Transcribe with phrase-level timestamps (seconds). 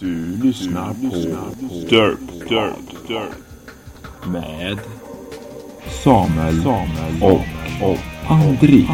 [0.00, 1.16] Du lyssnar på
[1.88, 3.36] Dirt, Dirt, Dirt.
[4.32, 4.78] Med
[6.04, 7.98] Samuel, Samuel och, och
[8.30, 8.86] André.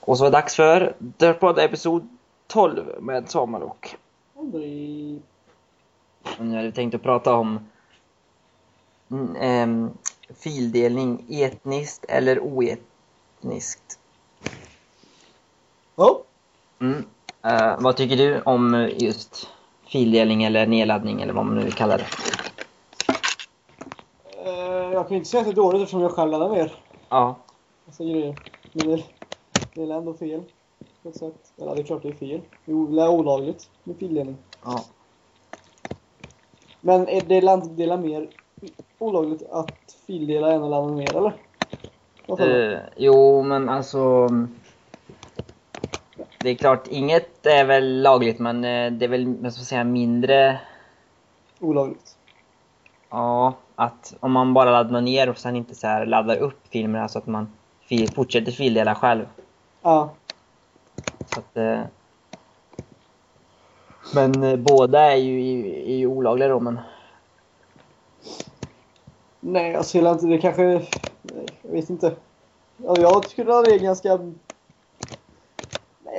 [0.00, 2.08] Och så är det dags för Dirtpod episod
[2.46, 3.96] 12 med Samuel och
[4.38, 5.22] Aldrig...
[6.38, 7.58] nu hade vi tänkt att prata om
[9.10, 9.90] mm, ehm,
[10.34, 13.97] fildelning etniskt eller oetniskt.
[15.98, 16.22] Ja.
[16.80, 17.04] Mm.
[17.44, 19.48] Eh, vad tycker du om just
[19.86, 22.06] fildelning eller nedladdning eller vad man nu vill kalla det?
[24.44, 26.72] Eh, jag kan inte säga att det är dåligt eftersom jag själv laddar ner
[27.08, 27.36] Ja,
[27.98, 28.34] grejer.
[28.72, 29.02] Men det,
[29.74, 30.42] det är ändå fel.
[31.02, 31.52] På ett sätt.
[31.56, 32.40] Eller det är klart det är fel.
[32.64, 34.36] Det är olagligt med fildelning.
[34.64, 34.84] ja.
[36.80, 38.28] Men är det landdela mer
[38.98, 41.32] olagligt att fildela än att ladda ner eller?
[42.38, 44.28] Eh, jo, men alltså...
[46.40, 49.84] Det är klart, inget är väl lagligt, men eh, det är väl, vad ska säga,
[49.84, 50.60] mindre...
[51.60, 52.16] Olagligt.
[53.10, 56.98] Ja, att om man bara laddar ner och sen inte så här laddar upp filmer,
[56.98, 57.52] alltså att man
[58.14, 59.26] fortsätter fildela själv.
[59.82, 60.10] Ja.
[61.26, 61.80] Så att, eh,
[64.14, 66.78] men eh, båda är ju, är ju olagliga då, men...
[69.40, 70.26] Nej, jag ser inte.
[70.26, 70.62] Det kanske...
[71.62, 72.16] Jag vet inte.
[72.86, 74.18] Alltså, jag tycker att det ganska...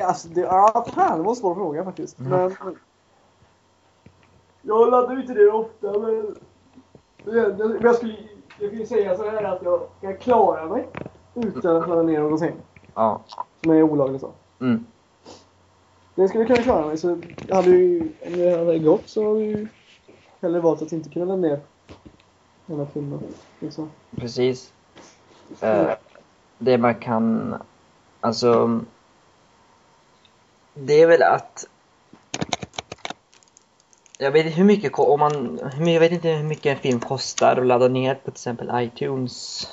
[0.07, 0.41] Alltså det...
[0.41, 2.19] Ja, fan, det var en svår fråga faktiskt.
[2.19, 2.31] Mm.
[2.31, 2.75] Men...
[4.61, 6.35] Jag laddar ju inte det ofta, men...
[7.23, 8.15] Men jag skulle...
[8.59, 10.87] Jag kan ju säga så här att jag kan klara mig
[11.35, 12.55] utan att ladda ner någonting
[12.95, 13.21] Ja.
[13.63, 14.21] som är olagligt.
[14.21, 14.31] Så.
[14.59, 14.85] Mm.
[16.15, 16.97] Det skulle jag kunna klara mig.
[16.97, 19.67] Så jag hade ju, om det hade gått så hade jag ju
[20.41, 21.59] hellre valt att inte kunna ladda ner
[22.65, 23.19] hela filmen.
[23.59, 23.89] Liksom.
[24.15, 24.73] Precis.
[25.61, 25.89] Eh,
[26.57, 27.55] det man kan,
[28.19, 28.79] alltså.
[30.73, 31.67] Det är väl att.
[34.17, 37.57] Jag vet inte hur mycket, om man, jag vet inte hur mycket en film kostar
[37.57, 39.67] att ladda ner på till exempel iTunes.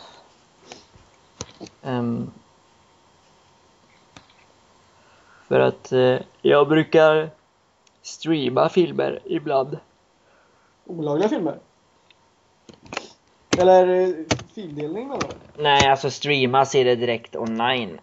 [1.83, 2.31] Ehm,
[5.49, 7.31] för att eh, jag brukar
[8.03, 9.79] streama filmer ibland.
[10.87, 11.59] Olagliga filmer?
[13.57, 14.15] Eller eh,
[14.55, 15.63] fildelning menar du?
[15.63, 18.01] Nej, alltså streama ser det direkt online.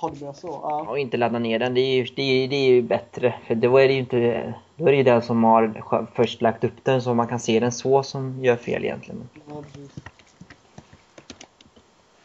[0.00, 0.60] Har du så?
[0.62, 0.86] Ja.
[0.88, 3.34] och inte ladda ner den, det är ju, det är, det är ju bättre.
[3.46, 6.64] För då är det ju inte, då är det ju den som har först lagt
[6.64, 9.28] upp den så man kan se den så som gör fel egentligen.
[9.48, 9.62] ja.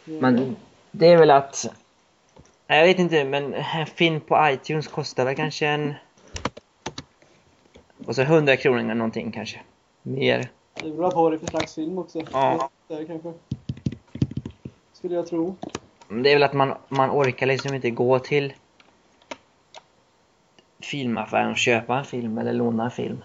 [0.06, 0.56] Men
[0.91, 1.66] det är väl att,
[2.68, 5.94] jag vet inte, men en film på iTunes kostar väl kanske en,
[8.06, 9.62] och så 100 kronor eller någonting kanske.
[10.02, 10.50] Mer.
[10.74, 12.22] Det beror på vad det är för slags film också.
[12.31, 12.69] Ja.
[12.88, 13.34] Där kanske.
[14.94, 15.56] Skulle jag tro.
[16.07, 18.53] Men Det är väl att man, man orkar liksom inte gå till
[20.79, 23.23] filmaffären och köpa en film eller låna en film.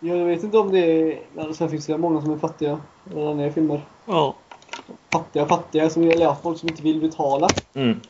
[0.00, 1.20] Jag vet inte om det är...
[1.36, 2.80] ja, Sen finns det många som är fattiga.
[3.04, 3.80] Och laddar ner filmer.
[4.06, 4.34] Ja.
[5.10, 5.90] Fattiga, fattiga.
[5.90, 7.48] Som, ja, folk som inte vill betala.
[7.74, 8.00] Mm.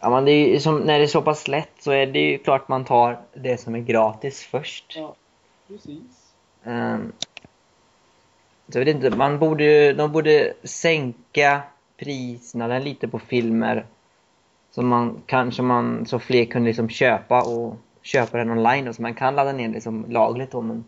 [0.00, 2.18] Ja, men det är ju som, när det är så pass lätt så är det
[2.18, 4.96] ju klart man tar det som är gratis först.
[4.96, 5.14] Ja,
[5.68, 6.34] precis.
[6.64, 7.12] Ehm,
[8.72, 11.62] så jag vet inte, man borde ju, de borde sänka
[11.96, 13.86] priserna lite på filmer.
[14.70, 19.02] Så man kanske man, så fler kunde liksom köpa och köpa den online då, så
[19.02, 20.84] man kan ladda ner liksom lagligt då men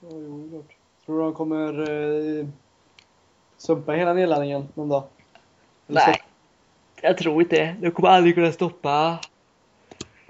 [0.00, 0.76] Ja, jo, klart.
[1.06, 1.90] Tror du de kommer
[2.40, 2.46] eh,
[3.56, 5.04] sumpa hela nedladdningen någon dag?
[5.88, 6.22] Eller nej.
[7.00, 7.76] Jag tror inte det.
[7.80, 9.18] De kommer aldrig kunna stoppa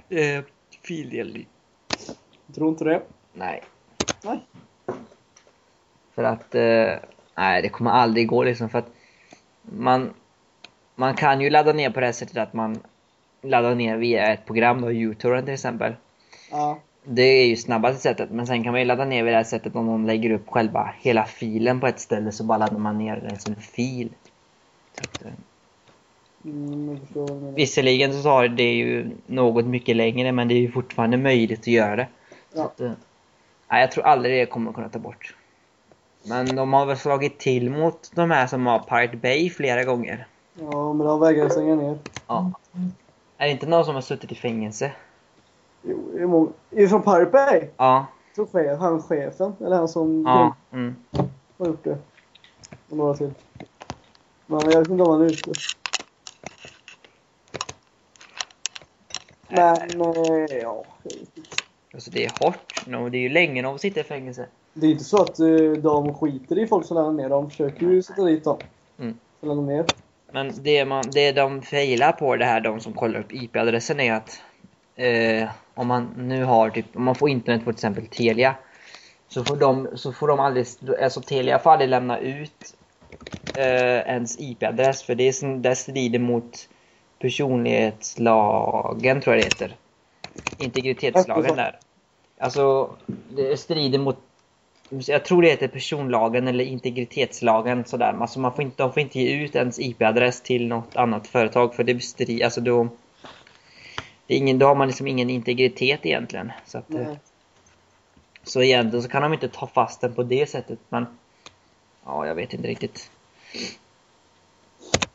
[0.08, 0.44] eh,
[0.82, 1.46] fildelning.
[2.54, 3.02] Tror inte det?
[3.32, 3.62] Nej.
[4.25, 4.41] Nej.
[6.14, 6.92] För att, eh,
[7.34, 8.91] nej det kommer aldrig gå liksom för att
[9.62, 10.10] man,
[10.94, 12.78] man kan ju ladda ner på det här sättet att man
[13.42, 15.94] laddar ner via ett program då, Utorrent till exempel.
[16.50, 16.78] Ja.
[17.04, 19.44] Det är ju snabbaste sättet men sen kan man ju ladda ner via det här
[19.44, 22.98] sättet om någon lägger upp själva hela filen på ett ställe så bara laddar man
[22.98, 24.08] ner den som en fil.
[24.92, 25.32] Så eh,
[26.44, 26.99] Mm.
[27.55, 31.66] Visserligen så tar det ju något mycket längre men det är ju fortfarande möjligt att
[31.66, 32.08] göra det.
[32.55, 32.64] Ja.
[32.64, 32.93] att, eh,
[33.70, 35.34] nej, jag tror aldrig det kommer kunna ta bort.
[36.26, 40.26] Men de har väl slagit till mot de här som har Pirate Bay flera gånger.
[40.55, 41.99] Ja, men de vägrar stänga ner.
[42.26, 42.50] Ja.
[43.38, 44.93] Är det inte någon som har suttit i fängelse?
[45.82, 46.49] Jo, det är många.
[46.71, 47.69] Är det från Pirate Bay?
[47.76, 48.06] Ja.
[48.26, 50.55] Jag tror chef, han chefen, eller han som Ja.
[50.73, 50.97] Mm.
[51.59, 51.99] har gjort det.
[52.91, 53.35] Och några till.
[54.47, 55.53] Men jag vet inte om han är ute.
[59.49, 60.85] Men, eh, ja.
[61.94, 62.87] Alltså det är hårt.
[62.87, 64.47] No, det är ju länge de sitter i fängelse.
[64.75, 67.29] Det är inte så att eh, de skiter i folk som laddar ner.
[67.29, 68.59] De försöker ju sätta dit dem.
[68.99, 69.17] Mm.
[69.67, 69.85] Ner.
[70.32, 74.12] Men det, man, det de failar på det här, de som kollar upp IP-adressen är
[74.12, 74.43] att
[74.97, 78.55] eh, om man nu har typ, om man får internet på till exempel Telia
[79.29, 80.67] så får de, så får de aldrig,
[81.03, 82.75] alltså Telia får aldrig lämna ut
[83.56, 86.69] eh, ens IP-adress för det, är, det strider mot
[87.19, 89.76] personlighetslagen tror jag det heter.
[90.59, 91.79] Integritetslagen där.
[92.38, 94.19] Alltså, det strider mot
[95.00, 98.17] jag tror det heter personlagen eller integritetslagen sådär.
[98.20, 101.75] Alltså man får inte, de får inte ge ut ens IP-adress till något annat företag
[101.75, 102.88] för det bestrider, alltså då...
[104.26, 106.52] Det är ingen, då har man liksom ingen integritet egentligen.
[106.67, 107.19] Så att, Nej.
[108.43, 111.06] så egentligen så kan de inte ta fast den på det sättet men...
[112.05, 113.11] Ja, jag vet inte riktigt.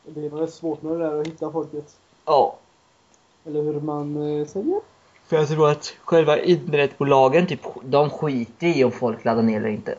[0.06, 1.98] Det är nog svårt med det där att hitta folket.
[2.26, 2.58] Ja.
[3.46, 4.82] Eller hur man eh, säger.
[5.30, 9.70] För jag tror att själva internetbolagen typ, de skiter i om folk laddar ner eller
[9.70, 9.96] inte.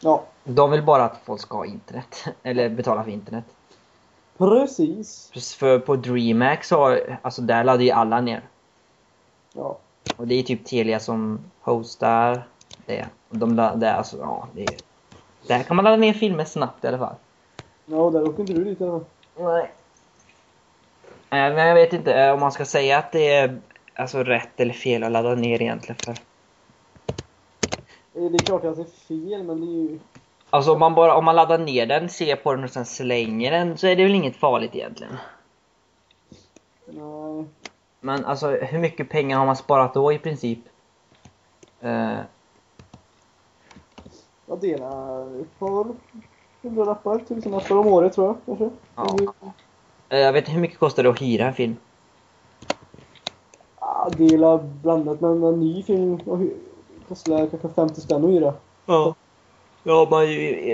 [0.00, 2.24] Ja, De vill bara att folk ska ha internet.
[2.42, 3.44] Eller betala för internet.
[5.30, 5.54] precis.
[5.54, 8.42] För på DreamHack så, alltså där laddar ju alla ner.
[9.52, 9.78] Ja.
[10.16, 12.42] Och det är typ Telia som hostar
[12.86, 13.06] det.
[13.28, 14.76] Och de laddar, alltså ja, det är...
[15.46, 17.14] Där kan man ladda ner filmer snabbt i alla fall.
[17.86, 19.06] Ja, där åker inte du dit i alla fall.
[19.36, 19.70] Nej.
[21.30, 23.60] Nej, men jag vet inte eh, om man ska säga att det är
[23.98, 26.10] alltså rätt eller fel att ladda ner egentligen för.
[28.14, 29.98] Eh, Det är klart att det är fel, men det är ju...
[30.50, 33.50] Alltså om man bara, om man laddar ner den, ser på den och sen slänger
[33.50, 35.16] den så är det väl inget farligt egentligen.
[36.86, 37.44] Nej.
[38.00, 40.58] Men alltså hur mycket pengar har man sparat då i princip?
[41.80, 42.18] Eh,
[44.46, 45.86] Jag delar ett par
[46.62, 48.70] hundralappar, tusenlappar om året tror jag kanske.
[48.94, 49.16] Ja.
[50.08, 51.76] Eh, jag vet inte hur mycket kostar det att hyra en film?
[54.08, 56.38] Ja, dela blandat, men en ny film och
[57.08, 58.54] kostar kanske 50 spänn att hyra.
[58.86, 59.14] Ja.
[59.82, 60.22] Ja, man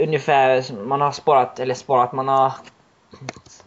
[0.02, 2.52] ungefär, man har sparat, eller sparat, man har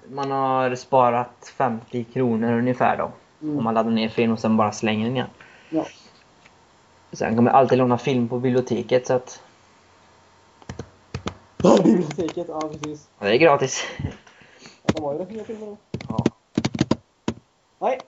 [0.10, 3.12] man har sparat 50 kronor ungefär då.
[3.42, 3.58] Mm.
[3.58, 5.28] Om man laddar ner film och sen bara slänger den igen.
[5.70, 5.86] Ja.
[7.12, 9.42] Sen kan man alltid låna film på biblioteket så att
[11.84, 13.10] Biblioteket, ja precis.
[13.20, 13.84] ja, det är gratis.
[14.84, 15.78] Ja, de har ju rätt nya filmer då.
[16.08, 16.26] Ja.
[17.80, 18.00] Nej.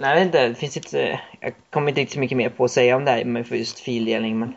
[0.00, 2.64] Nej, jag vet inte, det finns inte, jag kommer inte riktigt så mycket mer på
[2.64, 4.56] att säga om det här med för just fildelning men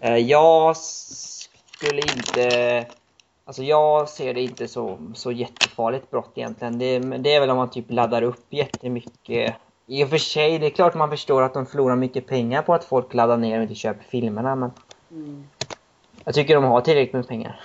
[0.00, 2.86] eh, jag skulle inte
[3.44, 6.78] Alltså jag ser det inte så, så jättefarligt brott egentligen.
[6.78, 9.54] Det, det är väl om man typ laddar upp jättemycket.
[9.86, 12.74] I och för sig, det är klart man förstår att de förlorar mycket pengar på
[12.74, 14.70] att folk laddar ner och inte köper filmerna men
[15.10, 15.46] Mm.
[16.24, 17.60] jag tycker de har tillräckligt med pengar.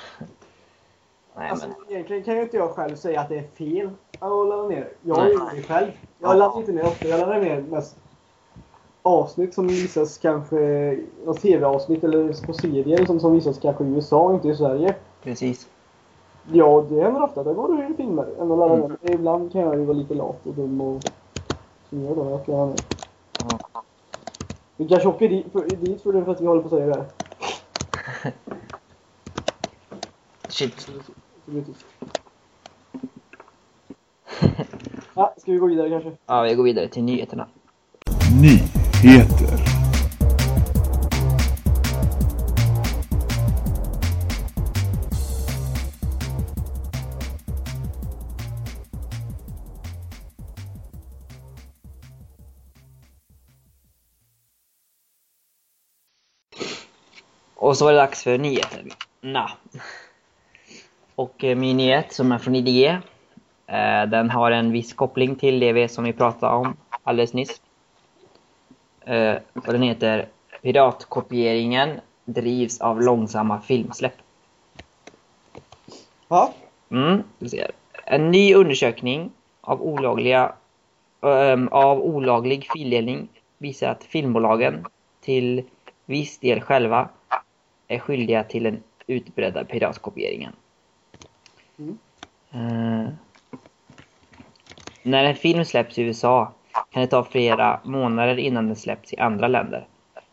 [1.38, 3.90] Nej Alltså, men, egentligen kan ju inte jag själv säga att det är fel
[4.20, 4.90] att ladda ner.
[5.02, 5.92] Jag gjort det själv.
[6.20, 6.34] Jag Ja.
[6.34, 7.08] laddar inte ner ofta.
[7.08, 7.98] Jag laddar ner mest
[9.02, 10.56] avsnitt som visas kanske,
[11.26, 14.96] något tv-avsnitt eller på serier som, som visas kanske i USA och inte i Sverige.
[15.24, 15.68] precis.
[16.52, 17.44] Ja, det händer ofta.
[17.44, 18.98] Det går ur filmer än att ladda Mm.
[19.02, 19.12] ner.
[19.12, 21.02] Ibland kan jag ju vara lite lat och dum och
[21.90, 22.82] som gör då att jag ner.
[23.38, 23.60] Ja.
[24.76, 27.06] Vi kanske åker dit för, dit för att vi håller på att säga det här.
[30.48, 30.88] Shit.
[31.46, 31.86] Så det blir tyst.
[35.16, 36.12] Ja, ska vi gå vidare kanske?
[36.26, 37.48] Ja, vi går vidare till nyheterna.
[38.42, 39.60] Nyheter.
[57.56, 59.52] Och så var det dags för nyheterna.
[61.24, 62.86] Och eh, min nyhet som är från IDG,
[63.68, 67.62] eh, den har en viss koppling till vi, som vi pratade om alldeles nyss.
[69.06, 70.28] Eh, och den heter
[70.62, 74.14] Piratkopieringen drivs av långsamma filmsläpp.
[76.28, 76.54] Ja.
[76.90, 77.24] Mm.
[78.06, 80.54] En ny undersökning av, olagliga,
[81.72, 83.28] av olaglig fildelning
[83.58, 84.86] visar att filmbolagen
[85.22, 85.64] till
[86.06, 87.10] viss del själva
[87.88, 90.54] är skyldiga till den utbredda piratkopieringen.
[91.78, 91.98] Mm.
[95.04, 96.52] När en film släpps i USA
[96.92, 99.88] kan det ta flera månader innan den släpps i andra länder.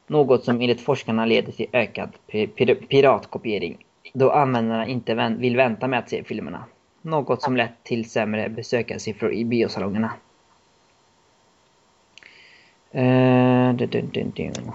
[0.06, 5.86] Något som enligt forskarna leder till ökad pir- piratkopiering då användarna inte vän- vill vänta
[5.86, 6.64] med att se filmerna.
[7.02, 10.12] Något som lett till sämre besökarsiffror i biosalongerna.
[12.94, 14.72] Uh, dun, dun, dun, dun.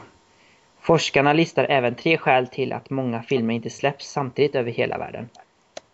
[0.79, 5.29] Forskarna listar även tre skäl till att många filmer inte släpps samtidigt över hela världen.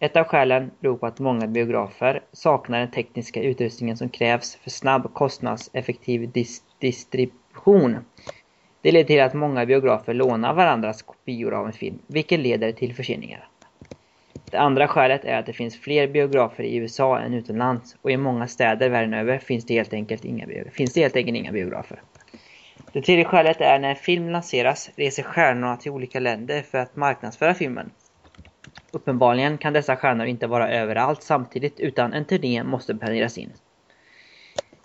[0.04, 4.70] Ett av skälen beror på att många biografer saknar den tekniska utrustningen som krävs för
[4.70, 7.98] snabb kostnadseffektiv dis- distribution.
[8.82, 12.96] Det leder till att många biografer lånar varandras kopior av en film, vilket leder till
[12.96, 13.48] förseningar.
[14.50, 18.18] Det andra skälet är att det finns fler biografer i USA än utomlands och i
[18.18, 22.02] många städer världen över finns det helt enkelt inga, finns det helt enkelt inga biografer.
[22.94, 26.96] Det tredje skälet är när en film lanseras reser stjärnorna till olika länder för att
[26.96, 27.92] marknadsföra filmen.
[28.92, 33.52] Uppenbarligen kan dessa stjärnor inte vara överallt samtidigt utan en turné måste planeras in.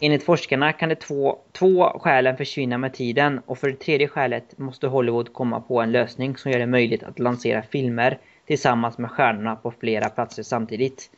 [0.01, 4.59] Enligt forskarna kan de två, två skälen försvinna med tiden och för det tredje skälet
[4.59, 9.11] måste Hollywood komma på en lösning som gör det möjligt att lansera filmer tillsammans med
[9.11, 11.11] stjärnorna på flera platser samtidigt.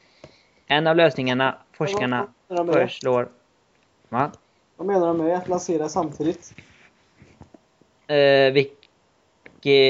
[0.66, 3.28] En av lösningarna forskarna Vad menar föreslår...
[4.08, 4.30] Va?
[4.76, 6.54] Vad menar de med att lansera samtidigt?
[8.06, 8.78] Eh, vilket...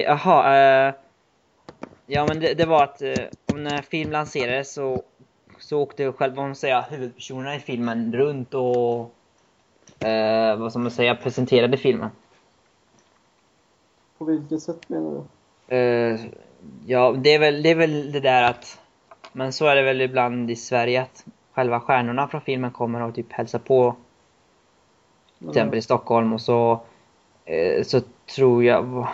[0.04, 0.56] Jaha,
[0.88, 0.94] eh,
[2.10, 3.14] Ja men det, det var att eh,
[3.54, 5.02] när film lanserades så,
[5.58, 9.14] så åkte själva, vad man säger, huvudpersonerna i filmen runt och
[10.08, 12.10] eh, vad ska man säga, presenterade filmen.
[14.18, 15.24] På vilket sätt menar
[15.66, 15.76] du?
[15.76, 16.20] Eh,
[16.86, 18.80] ja, det är, väl, det är väl det där att...
[19.32, 23.14] Men så är det väl ibland i Sverige att själva stjärnorna från filmen kommer och
[23.14, 23.96] typ hälsar på
[25.38, 26.80] till exempel i Stockholm och så,
[27.44, 28.00] eh, så
[28.34, 29.08] tror jag...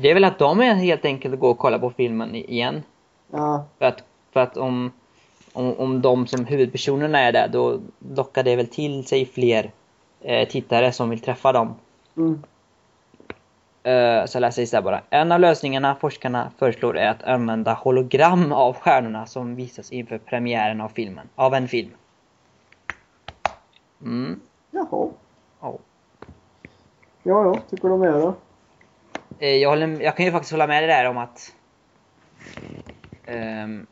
[0.00, 2.82] Det är väl att de är helt enkelt går och kollar på filmen igen.
[3.30, 4.92] Ja, För att, för att om,
[5.52, 7.80] om, om de som huvudpersonerna är där, då
[8.14, 9.70] lockar det väl till sig fler
[10.20, 11.74] eh, tittare som vill träffa dem.
[12.16, 12.42] mm.
[13.86, 15.00] Eh, så läser jag så här bara.
[15.10, 20.80] En av lösningarna forskarna föreslår är att använda hologram av stjärnorna som visas inför premiären
[20.80, 21.28] av filmen.
[21.34, 21.90] Av en film.
[24.02, 24.40] Mm.
[24.70, 25.08] Jaha.
[25.60, 25.78] Ja.
[27.22, 27.58] Ja, ja.
[27.70, 28.34] Tycker de är då?
[29.38, 31.54] Eh, jag, håller, jag kan ju faktiskt hålla med dig där om att...
[33.26, 33.86] ehm,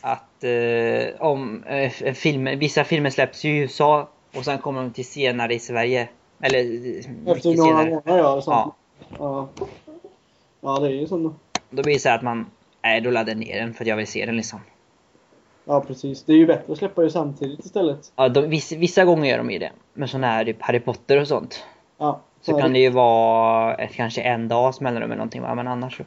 [0.00, 4.90] att eh, om eh, en film, vissa filmer släpps i USA och sen kommer de
[4.90, 6.08] till senare i Sverige.
[6.40, 7.90] Eller eh, Efter några senare.
[7.90, 8.42] månader ja.
[8.46, 8.74] Ja.
[9.18, 9.48] ja.
[10.60, 11.18] Ja, det är ju så.
[11.18, 11.34] då.
[11.70, 12.46] Då blir det så här att man,
[12.82, 14.60] nej då laddar jag ner den för att jag vill se den liksom.
[15.64, 16.22] Ja, precis.
[16.22, 18.12] Det är ju bättre att släppa det samtidigt istället.
[18.16, 19.72] Ja, de, vissa, vissa gånger gör de ju det.
[19.92, 21.64] Men sån här typ Harry Potter och sånt.
[21.98, 22.20] Ja.
[22.44, 25.54] Så är kan det ju vara ett, kanske en dags mellanrum eller någonting va?
[25.54, 26.04] Men annars så.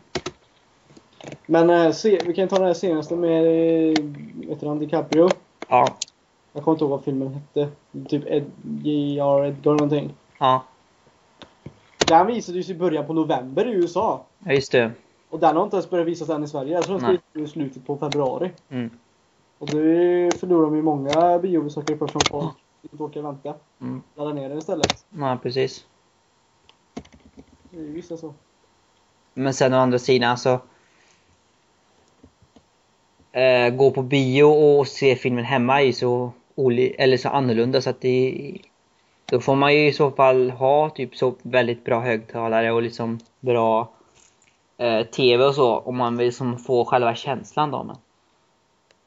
[1.46, 4.04] Men eh, se, vi kan ta den här senaste med eh,
[4.50, 5.30] vet du, DiCaprio.
[5.68, 5.96] Ja.
[6.54, 7.70] Jag kommer inte ihåg vad filmen hette.
[8.10, 8.46] Typ Ed,
[8.84, 9.46] J.R.
[9.46, 10.14] Edgar någonting.
[10.40, 10.64] Ja.
[12.06, 14.26] Den visades ju i början på november i USA.
[14.40, 14.92] Ja just det.
[15.30, 16.74] Och den har inte ens börjat visas än i Sverige.
[16.74, 17.46] Jag tror den ska Nej.
[17.46, 18.52] i slutet på februari.
[18.70, 18.90] Mm.
[19.60, 23.54] Och det förlorar de ju många biobesökare på som folk inte orkar vänta.
[23.82, 24.02] Mm.
[24.16, 25.06] Ladda ner den istället.
[25.10, 25.86] Ja precis.
[27.70, 28.34] Det är vissa så.
[29.34, 30.60] Men sen å andra sidan så...
[33.32, 36.32] Eh, gå på bio och se filmen hemma är ju så,
[36.98, 38.58] eller så annorlunda så att det...
[39.26, 43.20] Då får man ju i så fall ha typ så väldigt bra högtalare och liksom
[43.40, 43.90] bra
[44.78, 47.84] eh, TV och så om man vill liksom få själva känslan då.
[47.84, 47.96] Men.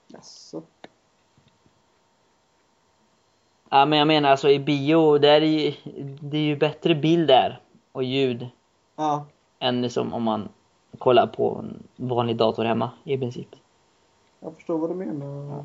[0.09, 0.63] Jaså?
[3.71, 5.75] Ja men jag menar alltså i bio, där är ju,
[6.21, 7.61] det är ju bättre bild där
[7.93, 8.49] och ljud
[8.97, 9.25] Ja.
[9.59, 10.49] än liksom om man
[10.99, 13.49] kollar på en vanlig dator hemma i princip.
[14.41, 15.65] Jag förstår vad du menar.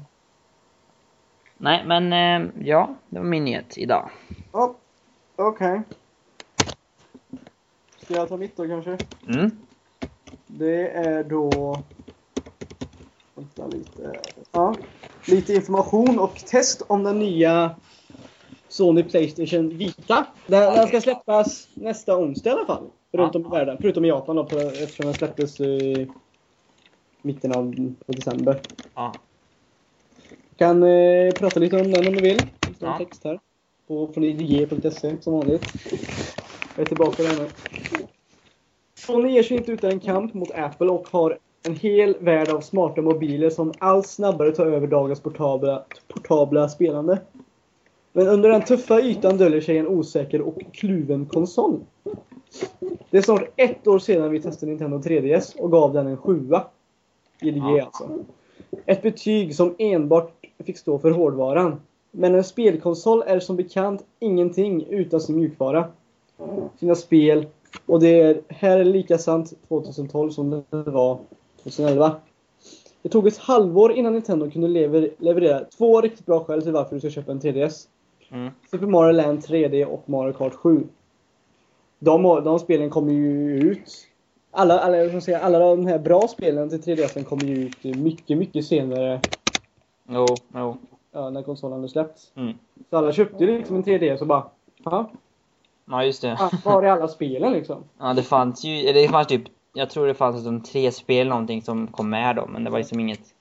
[1.58, 4.10] Nej, men eh, ja, det var min nyhet idag.
[4.52, 4.76] Ja.
[5.36, 5.82] Okej.
[7.98, 8.98] Ska jag ta mitt då kanske?
[9.28, 9.52] Mm.
[10.48, 11.78] Det är då...
[13.36, 14.20] Vänta lite.
[14.52, 14.76] Ja.
[15.28, 17.76] Lite information och test om den nya
[18.76, 20.26] Sony Playstation Vita.
[20.48, 22.84] Den, den ska släppas nästa onsdag i alla fall.
[23.12, 23.78] Runt om i världen.
[23.82, 26.08] Förutom i Japan då, på, eftersom den släpptes i
[27.22, 28.62] mitten av på december.
[28.96, 29.14] Ja.
[30.58, 32.38] Kan eh, prata lite om den om du vill.
[32.60, 32.98] Det står en Ja.
[32.98, 33.40] text här.
[33.88, 35.64] På, från idg.se som vanligt.
[36.76, 37.48] Jag är tillbaka där nu.
[38.96, 42.62] Sony ger sig inte utan en kamp mot Apple och har en hel värld av
[42.62, 47.20] smarta mobiler som allt snabbare tar över dagens portabla, portabla spelande.
[48.18, 51.80] Men under den tuffa ytan döljer sig en osäker och kluven konsol.
[53.10, 56.64] Det är snart ett år sedan vi testade Nintendo 3DS och gav den en sjua.
[57.42, 57.86] IDG Ja.
[57.86, 58.10] alltså.
[58.86, 60.32] Ett betyg som enbart
[60.66, 61.82] fick stå för hårdvaran.
[62.12, 65.86] Men en spelkonsol är som bekant ingenting utan sin mjukvara.
[66.80, 67.46] Sina spel.
[67.86, 71.20] Och det är, här är lika sant 2012 som det var
[71.64, 72.16] 2011.
[73.02, 76.96] Det tog ett halvår innan Nintendo kunde lever, leverera två riktigt bra skäl till varför
[76.96, 77.88] du ska köpa en 3DS.
[78.32, 78.52] Mm.
[78.72, 80.88] Super Mario Land 3D och Mario Kart 7.
[82.00, 84.08] De, de spelen kommer ju ut.
[84.52, 88.66] Alla, alla, säga, alla de här bra spelen till 3DS kommer ju ut mycket, mycket
[88.66, 89.22] senare
[90.10, 90.78] Jo, jo.
[91.12, 92.32] ja, när konsolen hade släppts.
[92.36, 92.54] Mm.
[92.90, 94.44] Så alla köpte ju liksom en 3DS och bara
[94.84, 95.12] Ja,
[95.86, 96.38] Ja, just det.
[96.66, 97.84] var är alla spelen liksom?
[98.00, 101.62] Ja, det fanns ju, det fanns typ jag tror det fanns som tre spel någonting
[101.62, 103.35] som kom med då, men det var liksom inget...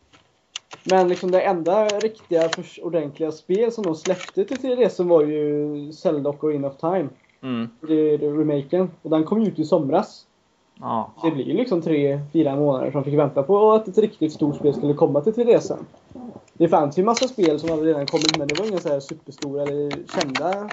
[0.83, 2.51] Men liksom det enda riktiga,
[2.83, 7.09] ordentliga spel som de släppte till 3DS var ju Zelda och In of Time.
[7.43, 7.69] Mm.
[7.81, 8.91] Det är det remaken.
[9.03, 10.27] Och den kom ju ut i somras.
[10.81, 11.13] Ja.
[11.23, 14.57] Det blir ju liksom tre, fyra månader som fick vänta på att ett riktigt stort
[14.57, 15.77] spel skulle komma till 3DS.
[16.53, 19.01] Det fanns ju massa spel som hade redan kommit men det var inga så här
[19.01, 20.71] superstora eller kända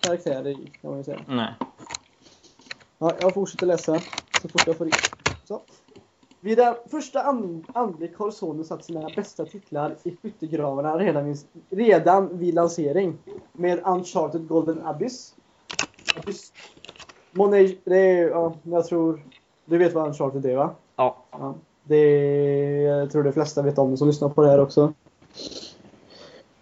[0.00, 1.20] karaktärer i, kan man ju säga.
[1.28, 1.54] Nej.
[2.98, 4.02] Ja, jag fortsätter läsa
[4.36, 4.96] så fort jag får in.
[5.44, 5.60] Så.
[6.40, 11.38] Vid den första an- anblick har Sony satt sina bästa titlar i skyttegravarna redan vid,
[11.70, 13.18] redan vid lansering.
[13.52, 15.34] Med Uncharted Golden Abyss.
[16.16, 16.52] Abyss.
[17.32, 19.22] Monet, det är, ja, jag tror...
[19.64, 20.70] Du vet vad Uncharted är va?
[20.96, 21.16] Ja.
[21.30, 21.54] Ja.
[21.84, 24.92] Det är, jag tror de flesta vet om det som lyssnar på det här också.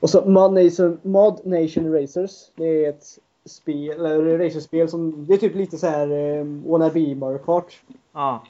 [0.00, 2.50] Och så Mod Nation, Mod Nation Racers.
[2.54, 3.04] Det är ett
[3.44, 7.82] spel, eller racerspel som, det är typ lite så här eh, wannabe Mario Kart.
[8.12, 8.42] Ja.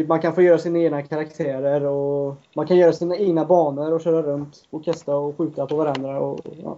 [0.00, 3.92] Typ man kan få göra sina egna karaktärer och man kan göra sina egna banor
[3.92, 6.20] och köra runt och kasta och skjuta på varandra.
[6.20, 6.76] Och, ja.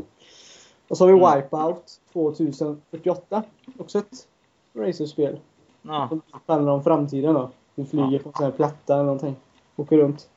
[0.89, 1.37] och så har vi Mm.
[1.37, 3.43] Wipeout 2048.
[3.79, 4.29] Också ett
[4.75, 5.41] racerspel.
[5.83, 6.07] Ja.
[6.09, 7.51] Som handlar om framtiden då.
[7.75, 9.37] Du flyger på en sån här platta eller någonting.
[9.77, 10.29] Åker runt.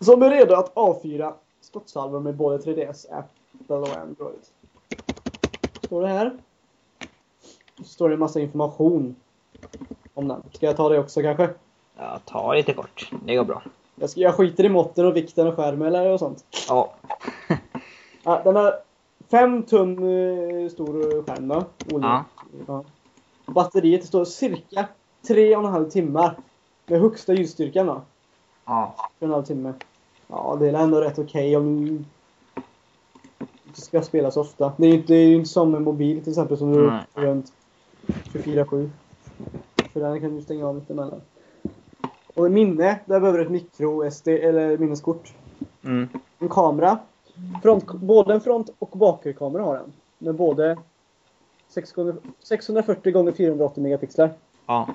[0.00, 4.40] Som är redo att avfyra skottsalvor med både 3DS, Apple och Android.
[5.82, 6.36] Står det här.
[7.78, 9.16] Så står det en massa information
[10.16, 10.42] om den.
[10.52, 11.50] Ska jag ta det också kanske?
[11.96, 13.10] ja, ta lite kort.
[13.24, 13.62] Det går bra.
[13.94, 16.44] Jag, ska, jag skiter i måtten och vikten och skärmen eller och sånt.
[16.68, 16.94] Ja.
[18.22, 18.74] Ja, den har
[19.30, 21.64] 5 tum eh, stor skärm då.
[21.86, 22.24] Ja.
[22.66, 22.84] Ja.
[23.46, 24.88] Batteriet står cirka
[25.28, 26.36] 3,5 timmar.
[26.86, 28.02] Med högsta ljusstyrkan då.
[28.64, 28.94] Ja.
[29.20, 29.72] 3,5 timme.
[30.26, 31.86] Ja, det är ändå rätt okej om
[33.64, 34.72] du ska spela så ofta.
[34.76, 37.00] Det är ju inte, det är ju inte som en mobil till exempel som du
[37.14, 37.52] runt
[38.06, 38.90] 24-7.
[39.96, 41.20] För den kan du stänga av lite emellan.
[42.34, 45.34] Och minne, där behöver du ett micro SD eller minneskort.
[45.84, 46.08] Mm.
[46.38, 46.98] En kamera.
[47.62, 49.92] Front, både en front och bakkamera har den.
[50.18, 50.76] Med både
[51.68, 54.30] 6 gånger- 640 gånger 480 megapixlar.
[54.66, 54.88] Ja.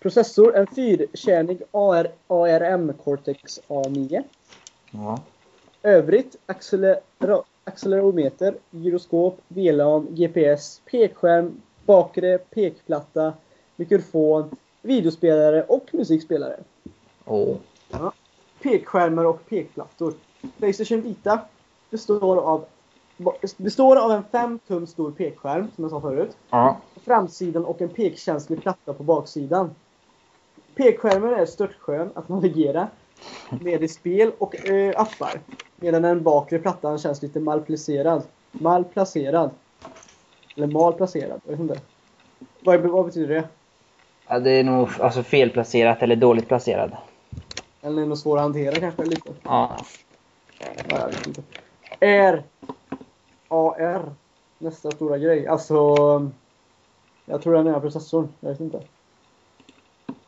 [0.00, 4.22] Processor, en fyrkärnig AR, ARM Cortex A9.
[4.90, 5.20] Ja.
[5.82, 13.32] Övrigt accelera- accelerometer, gyroskop, VLAN, GPS, pekskärm, bakre pekplatta,
[13.80, 16.56] mikrofon, videospelare och musikspelare.
[17.24, 17.56] Åh.
[18.62, 20.14] Pekskärmar och pekplattor.
[20.58, 21.40] Playstation Vita
[21.90, 22.64] består av,
[23.56, 26.76] består av en 5 tum stor pekskärm, som jag sa förut, Ja.
[26.94, 29.70] på framsidan och en pekkänslig platta på baksidan.
[30.74, 32.88] Pekskärmen är störtskön att navigera
[33.60, 35.40] med i spel och eh, appar.
[35.76, 38.22] Medan den bakre plattan känns lite malplacerad.
[38.52, 39.50] Malplacerad.
[40.56, 41.80] Eller malplacerad, jag vet inte.
[42.64, 43.48] Vad, vad betyder det?
[44.30, 44.38] Ja.
[44.38, 46.96] Det är nog alltså felplacerat eller dåligt placerad.
[47.82, 49.30] Eller något svår att hantera kanske lite.
[49.42, 49.76] Ja.
[50.58, 51.42] Ja, jag vet inte.
[52.00, 52.42] R.
[53.48, 54.12] AR.
[54.58, 55.46] Nästa stora grej.
[55.46, 55.96] Alltså...
[57.24, 58.28] Jag tror den är processorn.
[58.40, 58.82] Jag vet inte.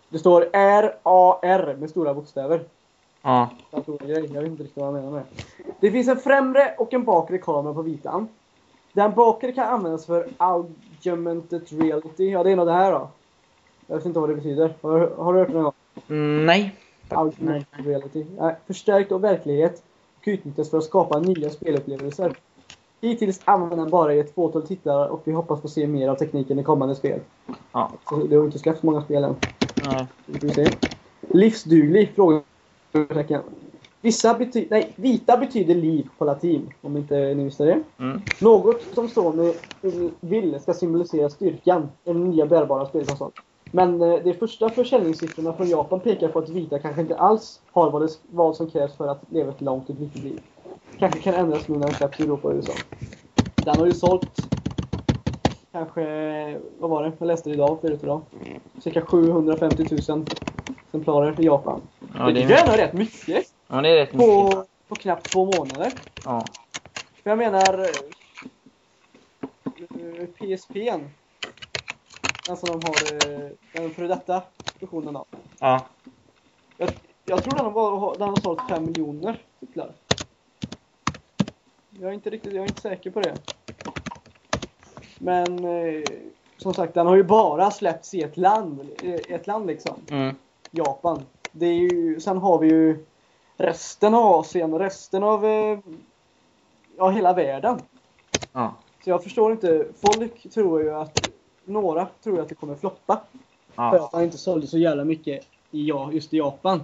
[0.08, 2.64] Det står RAR med stora bokstäver.
[3.22, 3.48] Ja.
[3.70, 4.30] Den stora grej.
[4.34, 5.42] Jag vet inte riktigt vad jag menar med det.
[5.80, 8.28] Det finns en främre och en bakre kamera på vitan.
[8.92, 12.30] Den bakre kan användas för augmented reality.
[12.30, 13.08] Ja, det är nog det här då.
[13.92, 14.74] Jag vet inte vad det betyder.
[14.80, 15.72] Har, har du hört det någon gång?
[16.08, 16.76] Mm, nej.
[17.08, 17.18] Nej.
[17.18, 18.24] Augmented reality.
[18.38, 19.82] Nej, förstärkt av verklighet
[20.16, 22.34] och utnyttjas för att skapa nya spelupplevelser.
[23.00, 26.14] Hittills använder den bara i ett fåtal tittare och vi hoppas få se mer av
[26.14, 27.20] tekniken i kommande spel.
[27.72, 27.92] Ja.
[28.08, 29.34] Så det har inte släppts många spel än.
[29.82, 30.06] Nej.
[30.26, 30.68] Vi se.
[31.20, 32.12] Livsduglig?
[32.92, 33.42] Frågetecken.
[34.00, 37.82] Vissa bety- nej, vita betyder liv på latin, om inte ni visste det.
[37.98, 38.20] Mm.
[38.40, 39.52] Något som Sony
[40.20, 43.32] vill ska symbolisera styrkan i den nya bärbara spelkonsolen.
[43.74, 47.90] Men eh, de första försäljningssiffrorna från Japan pekar på att vita kanske inte alls har
[47.90, 50.40] vad, det, vad som krävs för att leva ett långt och lyckligt liv.
[50.98, 52.72] Kanske kan ändras nu när den släpps i Europa och USA.
[53.64, 54.48] Den har ju sålt
[55.72, 56.04] kanske,
[56.78, 57.12] vad var det?
[57.18, 58.20] Jag läste det idag, förut idag.
[58.82, 60.26] Cirka 750 000
[60.86, 61.80] exemplarer i Japan.
[62.18, 64.26] Ja, det det är, är rätt mycket ja, det är rätt mycket.
[64.26, 65.92] på, på knappt två månader.
[66.24, 66.48] Ja.
[67.22, 67.78] För jag menar...
[67.78, 67.86] eh,
[70.38, 71.00] PSP'n.
[72.44, 74.42] Den som de har, eh, den före detta
[74.80, 75.26] versionen av.
[75.58, 75.86] Ja.
[76.76, 76.88] Jag,
[77.24, 79.92] jag tror den har, den har sålt 5 miljoner titlar.
[81.90, 83.38] Jag är inte riktigt, jag är inte säker på det.
[85.18, 86.10] Men eh,
[86.56, 89.94] som sagt, den har ju bara släppts i ett land, i ett land liksom.
[90.10, 90.36] Mm.
[90.70, 91.26] Japan.
[91.52, 93.06] Det är ju, sen har vi ju
[93.56, 95.78] resten av Asien och resten av eh,
[96.96, 97.78] ja, hela världen.
[98.52, 98.74] Ja.
[99.04, 99.86] Så jag förstår inte.
[100.00, 101.16] Folk tror ju att
[101.64, 103.20] några tror jag att det kommer floppa.
[103.74, 104.04] För Ja.
[104.04, 106.80] att han inte sålde så jävla mycket i, just i Japan.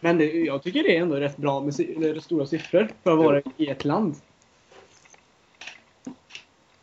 [0.00, 3.12] Men det, jag tycker det är ändå rätt bra med si- eller stora siffror för
[3.12, 4.14] att vara i ett land.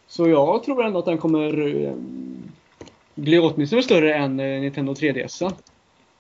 [0.08, 1.94] Så jag tror ändå att den kommer eh,
[3.16, 5.54] bli åtminstone större än eh, Nintendo 3DS.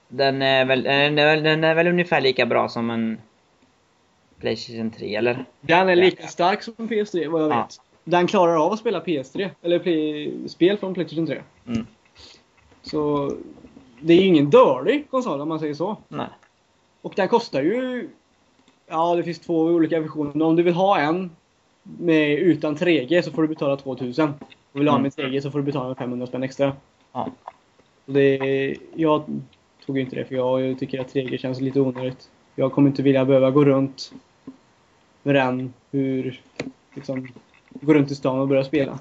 [0.08, 3.18] Den, är väl, den, är väl, den är väl ungefär lika bra som en
[4.40, 5.46] Playstation 3, eller?
[5.62, 7.62] Den är lika stark som PS3 vad jag Ja.
[7.62, 7.82] vet.
[8.10, 11.42] Den klarar av att spela PS3, eller play, spel från Playstation 3.
[11.68, 11.88] Mm.
[12.82, 13.32] Så
[14.00, 15.98] det är ju ingen dålig konsol om man säger så.
[16.08, 16.28] Nej.
[17.02, 18.10] Och den kostar ju...
[18.88, 20.46] Ja, det finns två olika versioner.
[20.46, 21.32] Om du vill ha en
[21.84, 24.30] med, utan 3G så får du betala 2000.
[24.30, 25.04] Och vill du ha Mm.
[25.04, 26.74] med 3G så får du betala 500 spänn extra.
[27.12, 27.32] Ja.
[28.06, 29.24] Det, jag
[29.86, 32.30] tog inte det för jag tycker att 3G känns lite onödigt.
[32.56, 34.14] Jag kommer inte vilja behöva gå runt
[35.24, 36.42] med den hur...
[36.94, 37.28] Liksom,
[37.82, 39.00] gå runt i stan och börja spela.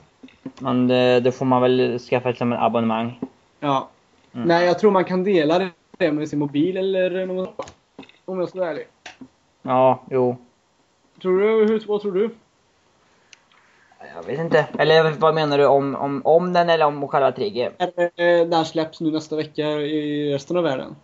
[0.59, 3.21] Men det, det får man väl skaffa som ett abonnemang.
[3.61, 3.89] Ja.
[4.35, 4.49] Mm.
[4.49, 7.73] Nej, jag tror man kan dela det med sin mobil eller något.
[8.25, 8.87] Om jag ska vara ärlig.
[9.63, 10.37] Ja, jo.
[11.23, 12.31] Tror du, hur, vad tror du?
[14.15, 14.67] Jag vet inte.
[14.79, 15.67] Eller vad menar du?
[15.67, 17.71] Om, om, om den eller om själva 3G?
[17.79, 20.97] Eh, Den släpps nu nästa vecka i resten av världen.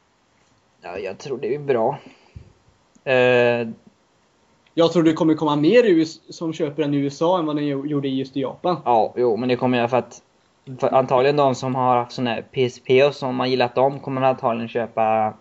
[0.82, 1.98] Ja, jag tror det är bra.
[3.04, 3.68] Eh,
[4.74, 7.64] Jag tror det kommer komma mer US som köper den i USA än vad den
[7.64, 8.76] gjo- gjorde just i Japan.
[8.84, 10.22] ja, jo, men det kommer jag för att
[10.80, 14.22] för antagligen de som har haft sån här PSP och som har gillat dem kommer
[14.22, 15.34] antagligen köpa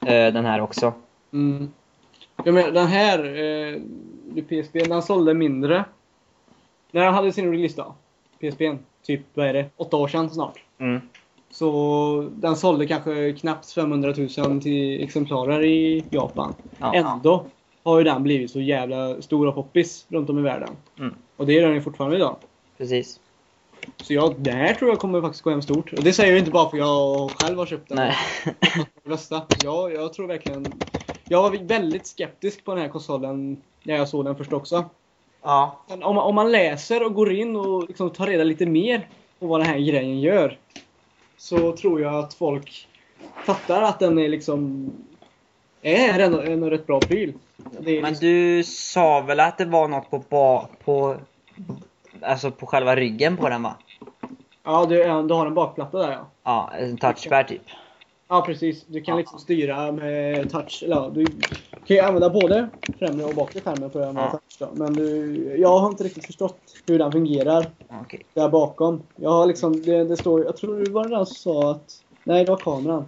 [0.00, 0.92] eh, den här också.
[1.32, 1.70] Mm.
[2.44, 5.84] Jag menar, den här eh, PSP, den sålde mindre.
[6.90, 7.94] När den hade sin release då,
[8.40, 8.60] PSP,
[9.06, 10.58] typ vad är det, åtta år sedan snart.
[10.78, 11.00] Mm.
[11.50, 16.54] Så den sålde kanske knappt 500 000 till exemplarer i Japan.
[16.78, 16.94] Ja.
[16.94, 17.44] Ändå
[17.82, 20.76] har ju den blivit så jävla stor och poppis runt om i världen.
[20.98, 21.14] Mm.
[21.36, 22.36] Och det är den ju fortfarande idag.
[22.78, 23.20] Precis.
[23.96, 25.92] Så jag, det här tror jag kommer faktiskt gå hem stort.
[25.92, 27.96] Och det säger jag inte bara för jag själv har köpt den.
[27.96, 28.14] Nej.
[29.04, 29.42] Rösta.
[29.56, 30.72] Jag, jag tror verkligen...
[31.28, 34.84] Jag var väldigt skeptisk på den här konsolen när jag såg den först också.
[35.42, 35.84] ja.
[35.88, 39.46] Men om, om man läser och går in och liksom tar reda lite mer på
[39.46, 40.58] vad den här grejen gör.
[41.36, 42.88] Så tror jag att folk
[43.44, 44.90] fattar att den är liksom...
[45.82, 47.32] Är en, en rätt bra pryl.
[47.78, 51.16] Är Men liksom, du sa väl att det var något på, ba, på
[52.22, 53.76] Alltså på själva ryggen på den va?
[54.64, 56.26] Ja, du, du har en bakplatta där ja.
[56.44, 57.62] Ja, en touchpad typ.
[58.28, 58.84] Ja, precis.
[58.86, 60.82] Du kan liksom styra med touch.
[60.84, 61.26] Eller, ja, du
[61.86, 64.56] kan ju använda både främre och bakre skärmen för att använda touch.
[64.58, 64.68] Då.
[64.74, 67.66] Men du, jag har inte riktigt förstått hur den fungerar
[68.02, 68.22] Okej.
[68.34, 69.02] där bakom.
[69.16, 72.02] Jag har liksom, det, det står, jag tror det var den som sa att...
[72.24, 73.04] Nej, det var kameran.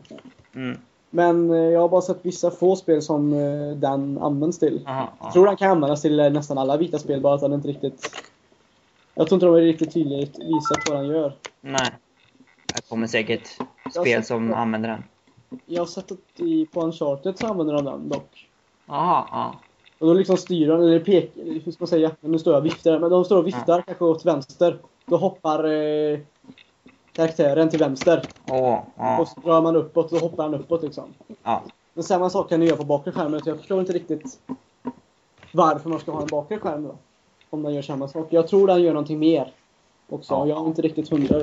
[0.54, 0.78] Mm.
[1.14, 4.84] Men eh, jag har bara sett vissa få spel som eh, den används till.
[4.86, 5.32] Aha, Jag ja.
[5.32, 8.10] tror den kan användas till eh, nästan alla vita spel, bara att den inte riktigt...
[9.14, 11.36] Jag tror inte de har riktigt tydligt visat vad den gör.
[11.60, 11.92] Nej.
[12.74, 13.48] Jag kommer säkert
[13.84, 15.02] Jag spel som använder den.
[15.66, 18.48] Jag har sett att i, på Uncharted så använder de den dock.
[18.86, 19.54] Jaha, ja.
[19.98, 22.10] Och då liksom styr de, eller pekar, hur ska man säga?
[22.20, 24.78] Nu står jag och viftar, men de står och viftar kanske åt vänster.
[25.06, 26.18] Då hoppar eh,
[27.12, 28.22] karaktären till vänster.
[28.48, 29.20] Åh, ja.
[29.20, 31.14] Och så drar man uppåt, då hoppar han uppåt liksom.
[31.42, 31.62] ja.
[31.94, 34.38] Men samma sak kan du göra på bakre skärmen, så jag förstår inte riktigt
[35.52, 36.96] varför man ska ha en bakre skärm då.
[37.50, 38.26] Om den gör samma sak.
[38.30, 39.52] Jag tror den gör någonting mer.
[40.08, 40.34] Också.
[40.34, 40.46] Ja.
[40.46, 41.40] Jag är inte riktigt hundra.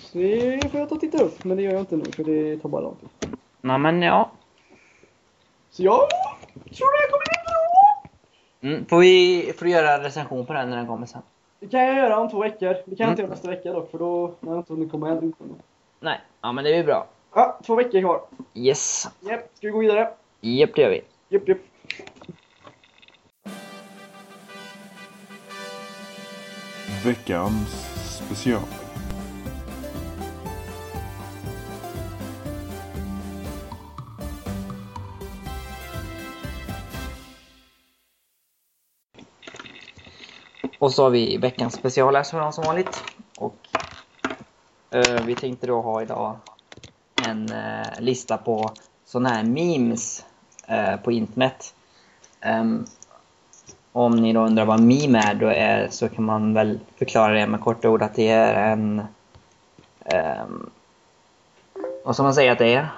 [0.00, 2.24] Så det får jag ta och titta upp, men det gör jag inte nu för
[2.24, 3.36] det tar bara lång tid.
[3.60, 4.30] Nej men ja.
[5.70, 5.98] Så jag
[6.76, 8.72] tror det här kommer bli bra!
[8.74, 8.86] Mm.
[8.86, 11.22] Får vi får du göra recension på den när den kommer sen?
[11.62, 12.68] Det kan jag göra om två veckor.
[12.68, 13.10] Det kan jag Mm.
[13.10, 15.32] inte göra nästa vecka dock, för då har jag inte hunnit komma hem.
[16.00, 16.20] Nej.
[16.40, 17.06] Ja men det är bra.
[17.34, 18.20] Ja, två veckor kvar.
[18.54, 19.08] Yes.
[19.20, 20.10] Japp, ska vi gå vidare?
[20.40, 21.02] Japp, det gör vi.
[21.28, 21.58] Japp, japp.
[27.04, 27.68] Veckans
[28.16, 28.60] special.
[40.82, 43.02] Och så har vi veckans special här som som vanligt.
[43.38, 43.56] Och
[44.90, 46.36] eh, vi tänkte då ha idag
[47.26, 48.70] en eh, lista på
[49.04, 50.24] sådana här memes
[50.66, 51.74] eh, på internet.
[52.40, 52.84] Ehm,
[53.92, 57.46] om ni då undrar vad meme är, då är så kan man väl förklara det
[57.46, 59.02] med korta ord att det är en...
[60.44, 60.70] Um,
[62.04, 62.88] vad ska man säga att det är?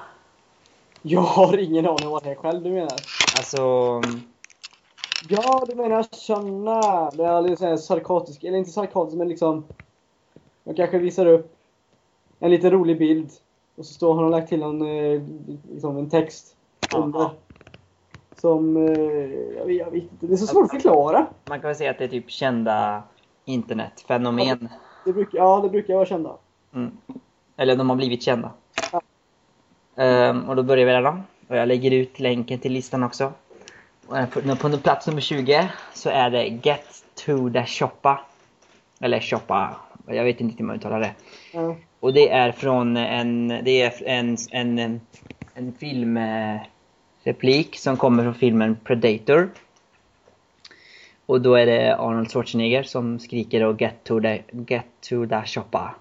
[1.03, 2.99] Jag har ingen aning vad det är själv du menar.
[3.37, 4.01] Alltså...
[5.29, 7.11] Ja, du menar såna.
[7.11, 9.65] Det är lite såhär sarkastisk, eller inte sarkastisk men liksom.
[10.65, 11.57] Man kanske visar upp
[12.39, 13.31] en liten rolig bild.
[13.77, 15.23] Och så står har de lagt till en, eh,
[15.73, 16.57] liksom en text
[16.97, 17.21] under.
[17.21, 17.35] Ja.
[18.37, 21.27] Som, eh, jag vet, jag vet inte, det är så svårt att förklara.
[21.45, 23.03] Man kan väl säga att det är typ kända
[23.45, 24.69] internetfenomen.
[25.05, 26.37] Det brukar, ja, det brukar vara kända.
[26.75, 26.91] Mm.
[27.57, 28.51] Eller de har blivit kända.
[28.93, 29.01] Ja.
[30.03, 31.17] Ehm, och då börjar vi där då.
[31.49, 33.33] Och jag lägger ut länken till listan också.
[34.61, 38.21] På, plats nummer 20 så är det Get to the Shoppa.
[39.01, 41.15] Eller Shoppa, jag vet inte hur man uttalar det.
[41.53, 41.77] Ja.
[42.01, 45.01] Och det är från en, det är en, en, en,
[45.55, 49.51] en filmreplik som kommer från filmen Predator.
[51.27, 55.43] Och då är det Arnold Schwarzenegger som skriker och get to the, get to the
[55.47, 55.95] shoppa.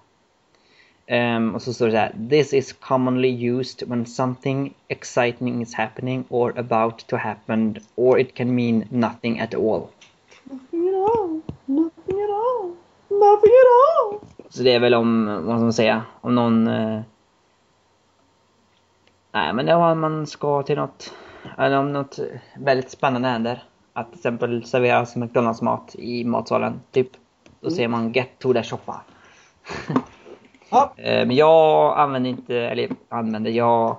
[1.06, 2.14] Ehm, och så står det så här.
[2.30, 8.34] This is commonly used when something exciting is happening or about to happen or it
[8.34, 9.86] can mean nothing at all.
[10.44, 11.40] Nothing at all.
[11.64, 12.72] Nothing at all.
[13.08, 14.18] Nothing at all.
[14.48, 16.66] Så det är väl om, vad ska man säga, om någon...
[16.66, 17.00] Eh...
[19.32, 21.12] Nej men det om man ska till något,
[21.58, 22.18] eller om något
[22.58, 23.62] väldigt spännande händer.
[23.92, 27.12] Att till exempel serveras McDonalds-mat i matsalen, typ.
[27.60, 27.76] Då Mm.
[27.76, 29.00] ser man Get to the shoppa.
[30.70, 30.92] Ja.
[30.96, 33.96] Eh, Men jag använder inte, eller använder, jag...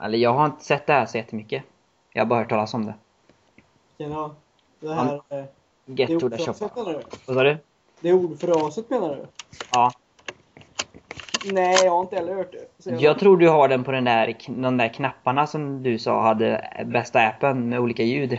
[0.00, 1.64] Eller jag har inte sett det här så jättemycket.
[2.12, 2.94] Jag har bara hört talas om det.
[3.96, 4.34] Ja,
[4.80, 5.14] det här...
[5.28, 5.44] eh,
[5.86, 7.00] Get det ordfraset menar du?
[7.26, 7.58] Vad sa du?
[8.00, 9.26] Det är ordfraset menar du?
[9.72, 9.92] Ja.
[11.44, 12.82] Nej, jag har inte heller hört det.
[12.82, 16.22] Så Jag tror du har den på den där, de där knapparna som du sa
[16.22, 18.38] hade bästa appen med olika ljud.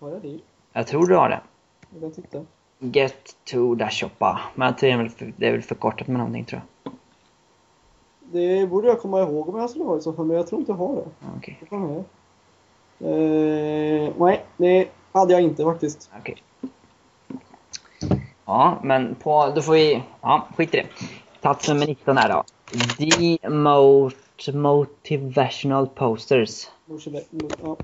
[0.00, 0.38] Har jag det?
[0.72, 1.40] Jag tror du har det.
[1.92, 2.44] Jag kan titta.
[2.78, 4.40] Get to the shoppa.
[4.54, 6.92] Men det är väl, för, det är väl förkortat med någonting tror jag.
[8.32, 10.60] Det borde jag komma ihåg om jag skulle ha det så fall, men jag tror
[10.60, 11.04] inte jag har det.
[11.38, 11.60] Okej.
[11.70, 12.04] Jag.
[13.00, 16.10] Eh, nej, det hade jag inte faktiskt.
[16.20, 16.36] okej.
[18.44, 20.86] Ja, men på, då får vi, ja skit i det.
[21.40, 22.44] Plats nummer 19 här då.
[22.96, 26.68] The most motivational posters.
[26.86, 27.24] Morse-
[27.62, 27.76] Ja.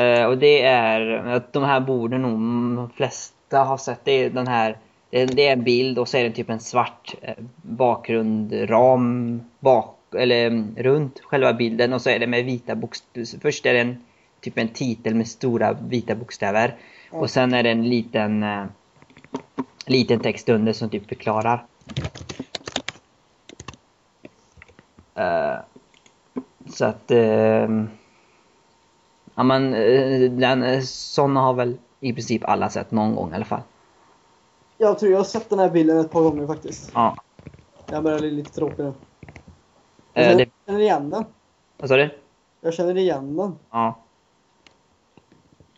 [0.00, 2.32] Eh, och det är att de här borde nog
[2.76, 4.04] de flesta ha sett.
[4.04, 4.76] Det är den här
[5.10, 10.46] det är, en bild och så är det typ en svart eh, bakgrundram bak, eller
[10.46, 13.40] mm, runt själva bilden och så är det med vita bokstäver.
[13.40, 14.04] Först är det en,
[14.40, 16.76] typ en titel med stora vita bokstäver
[17.10, 18.64] och sen är det en liten eh,
[19.86, 21.64] liten text under som typ förklarar.
[25.14, 25.56] Eh,
[26.66, 27.10] så att
[29.34, 29.70] Ja men
[30.40, 33.60] den, såna har väl i princip alla sett någon gång i alla fall.
[34.78, 36.90] Jag tror jag har sett den här bilden ett par gånger faktiskt.
[36.94, 37.16] Ja.
[37.90, 38.92] Jag börjar bli lite tråkig nu.
[40.12, 41.24] Jag Eh, känner, det, känner igen den.
[41.76, 42.18] vad sa du?
[42.60, 43.58] Jag känner igen den.
[43.70, 43.98] Ja.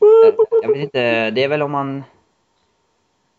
[0.00, 2.04] Eh, Jag vet inte, det är väl om man...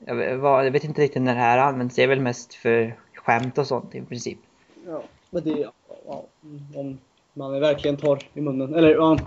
[0.06, 2.96] Jag vet, jag vet inte riktigt när det här används, det är väl mest för
[3.16, 4.40] skämt och sånt i princip.
[4.88, 5.70] Ja, men det...
[6.08, 6.98] Ja, mm, om
[7.34, 8.76] man är verkligen torr i munnen.
[8.76, 9.18] Eller ja.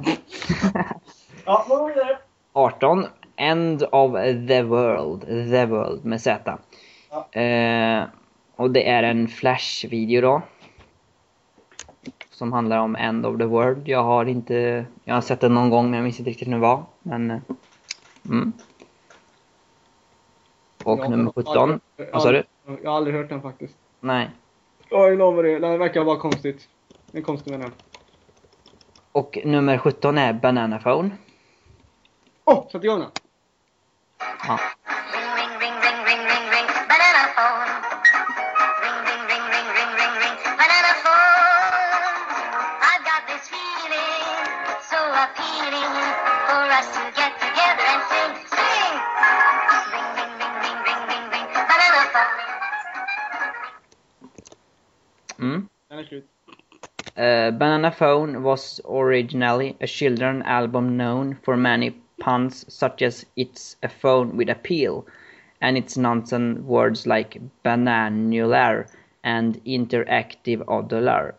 [1.45, 2.19] ja, vad går vidare?
[2.53, 3.07] 18.
[3.37, 4.13] End of
[4.49, 5.21] the world.
[5.51, 6.59] The world med Z.
[7.11, 7.41] Ja.
[7.41, 8.05] Eh,
[8.57, 10.43] och det är en Flash-video då.
[12.31, 13.89] Som handlar om End of the world.
[13.89, 14.85] Jag har inte...
[15.05, 16.83] Jag har sett den någon gång men jag minns inte riktigt det var.
[17.03, 17.31] Men...
[17.31, 17.39] eh,
[18.31, 18.53] Mm.
[20.85, 21.57] Och Ja, nummer jag har 17.
[21.97, 22.43] aldrig- Vad sa du?
[22.83, 23.75] Jag har aldrig hört den faktiskt.
[24.01, 24.31] Nej.
[24.89, 25.61] Jag har ingen aning vad det är.
[25.61, 26.69] Den verkar vara konstigt.
[27.13, 27.71] En konstig menar.
[29.13, 31.11] Och nummer 17 är Banana Phone.
[32.45, 33.11] Åh, oh, sätt igång den!
[34.19, 34.59] 好。
[55.39, 55.69] Mm.
[57.17, 63.89] Banana Phone was originally a children's album known for many puns such as it's a
[63.89, 65.05] phone with appeal
[65.61, 68.87] and its nonsense words like bananular
[69.23, 71.35] and interactive odular.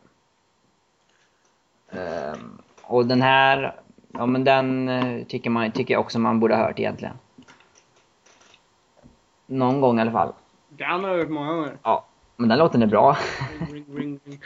[1.91, 3.80] Um, och den här,
[4.12, 7.15] ja men den eh, tycker, man, tycker jag också man borde ha hört egentligen.
[9.45, 10.34] Någon gång i alla fall.
[10.69, 11.78] Den har jag hört många gånger.
[11.84, 12.06] Ja,
[12.38, 13.17] men den låten är bra.
[13.71, 14.39] Ring, ring, ring.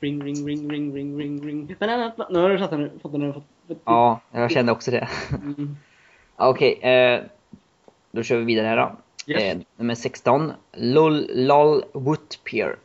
[0.00, 2.12] Ring, ring, ring, ring, ring, ring, ring, banana.
[2.30, 3.44] Nu har du satt den, fått den, fått
[3.84, 5.08] ja, jag kände också det.
[5.30, 5.76] Mm.
[6.36, 7.22] Okej, eh,
[8.10, 8.96] då kör vi vidare här då.
[9.26, 9.42] Yes.
[9.42, 10.52] Eh, nummer 16.
[10.72, 12.78] Lol, lol Woodpeer.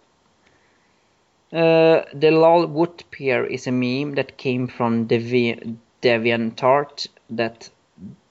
[1.53, 7.69] Uh, the lol Woodpeer is a meme that came from Devi DeviantArt that,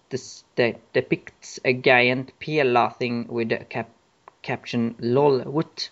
[0.09, 3.88] dis- that depicts a giant pear laughing with the cap
[4.42, 5.90] caption lol woot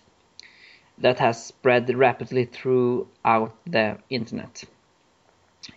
[1.01, 4.63] that has spread rapidly throughout the internet.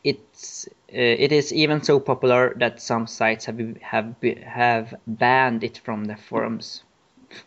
[0.03, 4.15] It's uh, it is even so popular that some sites have have
[4.47, 6.85] have banned it from the forums.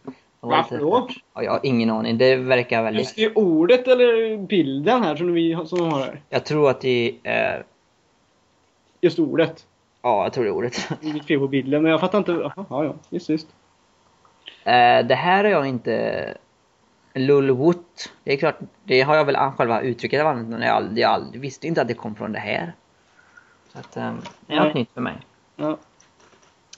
[0.39, 1.07] Varför då?
[1.33, 2.17] Ja, jag har ingen aning.
[2.17, 3.03] Det verkar väldigt...
[3.03, 6.21] Just det ordet eller bilden här som, vi, som har här?
[6.29, 7.65] Jag tror att det är...
[9.01, 9.65] Just ordet.
[10.01, 10.89] Ja, jag tror det är ordet.
[11.01, 12.31] Det inget fel på bilden, men jag fattar inte.
[12.31, 12.95] Jaha, ja, ja.
[13.09, 13.47] Just, just.
[14.63, 16.37] Eh, det här har jag inte...
[17.17, 18.11] Lulwoot.
[18.23, 21.11] Det är klart, det har jag väl själva uttrycket av använt, men jag, aldrig, jag
[21.11, 22.73] aldrig, visste inte att det kom från det här.
[23.73, 24.13] Så att, eh,
[24.47, 25.17] det är något nytt för mig.
[25.55, 25.77] Ja.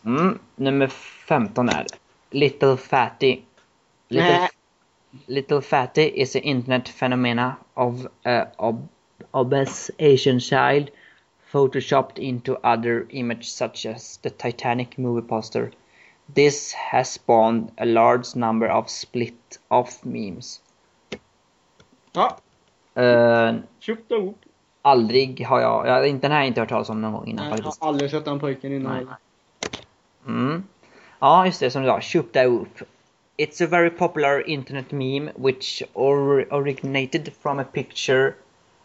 [0.06, 1.86] Mm, nummer 15 är
[2.30, 3.42] Little Fatty.
[4.08, 4.50] Little, Nä.
[5.26, 8.88] Little Fatty is an internet phenomena of a ob
[9.34, 10.92] obese Asian child
[11.52, 15.72] photoshopped into other image such as the Titanic movie poster.
[16.36, 20.62] This has spawned a large number of split-off memes.
[22.14, 22.38] ja.
[22.98, 24.38] Uh, Tjockt ihop.
[24.82, 27.28] aldrig har jag, jag, inte den här har jag inte hört talas om någon gång
[27.28, 27.82] innan Nej, jag faktiskt.
[27.82, 28.96] har aldrig sett den pojken innan.
[28.96, 29.06] Nej.
[30.28, 30.64] Mm.
[31.20, 32.02] Ja, just det, som du sa.
[32.02, 32.80] Shoot that whoop.
[33.38, 38.34] It's a very popular internet meme which or originated from a picture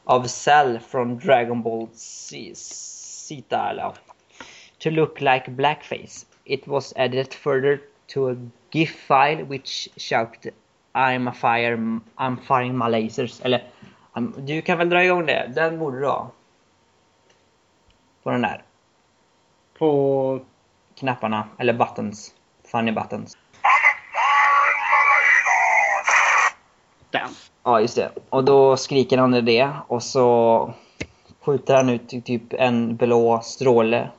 [0.05, 3.93] of Cell from Dragon Ball Z, Zeta,
[4.79, 6.27] to look like blackface.
[6.45, 8.37] It was added further to a
[8.71, 10.53] GIF file which shouted
[10.95, 13.41] I'm a fire, I'm firing my lasers.
[13.45, 13.63] Eller,
[14.13, 15.53] um, du kan väl dra igång det?
[15.55, 16.31] Den borde du ha.
[18.23, 18.63] På den där
[19.79, 20.41] På...
[20.95, 22.35] knapparna, eller buttons.
[22.65, 23.37] Funny buttons.
[27.11, 27.29] Den.
[27.63, 28.11] Ja, just det.
[28.31, 30.75] Och då skriker han det och så
[31.41, 34.11] skjuter han ut typ en blå stråle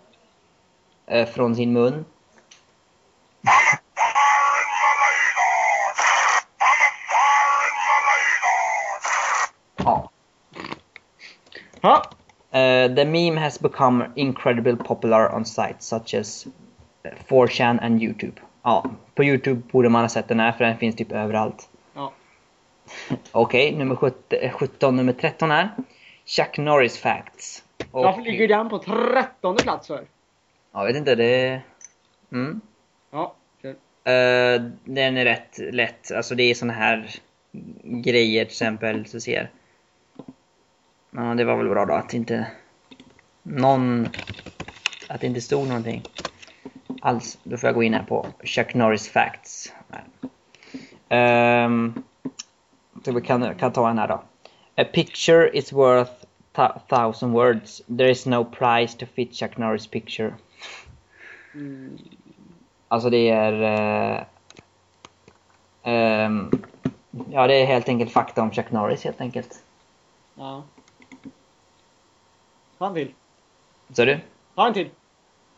[1.06, 2.06] eh, från sin mun.
[9.76, 10.10] Ja.
[11.82, 12.04] Ja.
[12.56, 16.48] Uh, the meme has become incredibly popular on sites such as
[17.04, 18.42] eh, 4chan and YouTube.
[18.64, 21.70] Ja, på YouTube borde man ha sett den här för den finns typ överallt.
[21.94, 22.14] Ja.
[23.32, 25.70] Okej, nummer 17, 17, nummer 13 här.
[26.26, 27.64] Chuck Norris Facts.
[27.92, 30.06] Och, Varför ligger den på trettonde plats för?
[30.74, 31.62] Jag vet inte, det...
[32.32, 32.62] Mm.
[33.12, 33.36] Ja.
[33.62, 33.70] kör.
[33.70, 36.12] Eh, den är rätt lätt.
[36.12, 37.10] Alltså det är såna här
[37.84, 39.50] grejer till exempel, så ser.
[41.12, 42.48] Ja, det var väl bra då att inte
[43.46, 44.08] någon...
[45.08, 46.04] Att det inte stod någonting
[47.02, 47.38] alls.
[47.44, 49.74] Då får jag gå in här på Chuck Norris Facts.
[51.10, 52.04] Um,
[53.06, 54.24] så vi kan, kan ta en här då.
[54.78, 56.12] A picture is worth
[56.54, 57.82] th- thousand words.
[57.98, 60.34] There is no price to fit Chuck Norris picture.
[61.54, 61.98] Mm.
[62.88, 63.62] Alltså det är...
[63.62, 64.24] eh,
[65.84, 66.52] ehm,
[67.32, 69.64] ja, det är helt enkelt fakta om Chuck Norris helt enkelt.
[70.36, 70.64] Ja.
[72.78, 72.94] Ta en
[73.94, 74.20] Så du?
[74.56, 74.90] Ta en till.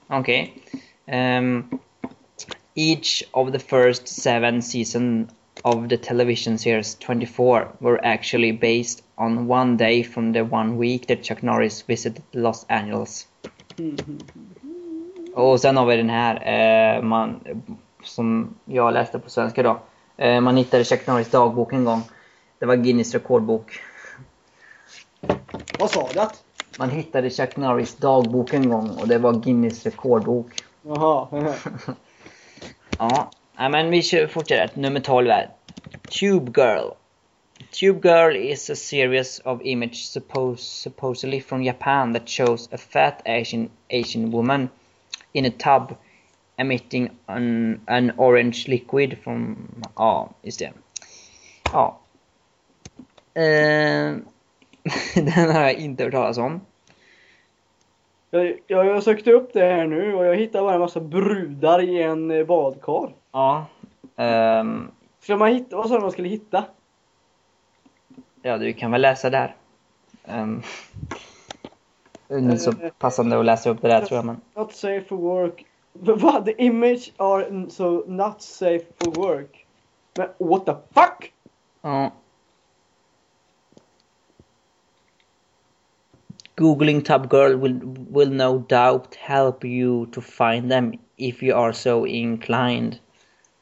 [0.07, 0.53] Okej.
[1.05, 1.79] Ehm,
[2.75, 5.29] each of the first seven season
[5.63, 11.07] of the television series 24 were actually based on one day from the one week
[11.07, 13.27] that Chuck Norris visited Los Angeles.
[15.33, 16.35] Och sen har vi den här,
[16.97, 17.39] eh, man,
[18.03, 19.79] som jag läste på svenska då.
[20.17, 22.01] Eh, man hittade Chuck Norris dagbok en gång.
[22.59, 23.79] Det var Guinness rekordbok.
[25.79, 26.19] Vad sa du?
[26.19, 26.43] att?
[26.77, 30.63] Man hittade Chuck Norris dagbok en gång och det var Guinness rekordbok.
[30.81, 31.27] Jaha.
[32.99, 34.79] Ja, men vi kör fortsätter.
[34.79, 35.49] Nummer 12 är
[36.19, 36.89] Tube Girl.
[37.71, 43.21] Tube Girl is a series of image suppose, supposedly from Japan that shows a fat
[43.25, 44.69] Asian Asian woman
[45.33, 45.95] in a tub
[46.57, 49.57] emitting an, an orange liquid from...
[49.95, 50.71] Ja, just det.
[51.73, 51.99] Ja.
[53.33, 54.15] Eh,
[55.15, 56.61] den har jag inte hört talas om.
[58.29, 61.81] Jag, jag, jag sökte upp det här nu och jag hittade bara en massa brudar
[61.81, 63.13] i en eh, badkar.
[63.31, 63.65] Ja.
[64.15, 66.63] ehm, Ska man hitta, vad sa du man skulle hitta?
[68.41, 69.55] Ja, du kan väl läsa där.
[70.25, 70.63] Um,
[72.27, 74.41] är inte så passande att läsa upp det där tror jag, men...
[74.55, 75.65] Not safe for work.
[75.93, 76.45] Vad?
[76.45, 79.65] The image are so not safe for work.
[80.17, 81.33] Men what the fuck?
[81.81, 82.11] Ja.
[86.57, 87.79] Googling Tub Girl will,
[88.09, 92.95] will no doubt help you to find them if you are so inclined.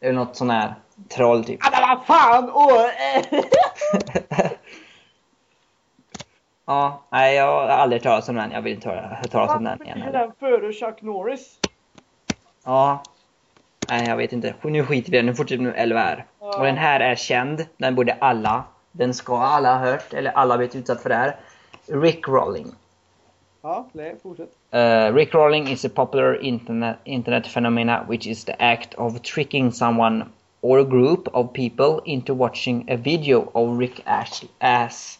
[0.02, 0.76] Eller något sån här
[1.10, 1.60] troll typ.
[1.64, 2.50] Ah, vad fan!
[2.54, 2.86] Åh!
[6.68, 8.52] Ja, nej jag har aldrig hört talas om den.
[8.52, 10.20] Jag vill inte höra talas om den Varför igen ligger heller.
[10.20, 11.60] den före Chuck Norris?
[12.66, 13.04] Ja.
[13.89, 14.54] Nej, jag vet inte.
[14.62, 15.26] Nu skiter vi i det.
[15.26, 16.26] Nu fortsätter vi med 11 här.
[16.39, 16.58] Ja.
[16.58, 17.66] Och den här är känd.
[17.78, 18.64] Den borde alla.
[18.91, 20.14] Den ska alla ha hört.
[20.14, 21.36] Eller alla blivit utsatt för det här.
[21.88, 22.68] Rick Rolling.
[23.66, 24.49] Ja, nej, fortsätt.
[24.72, 29.72] Eh, uh, Rickrolling is a popular internet, internet phenomena which is the act of tricking
[29.72, 30.26] someone
[30.61, 35.20] or a group of people into watching a video of Rick Ash As.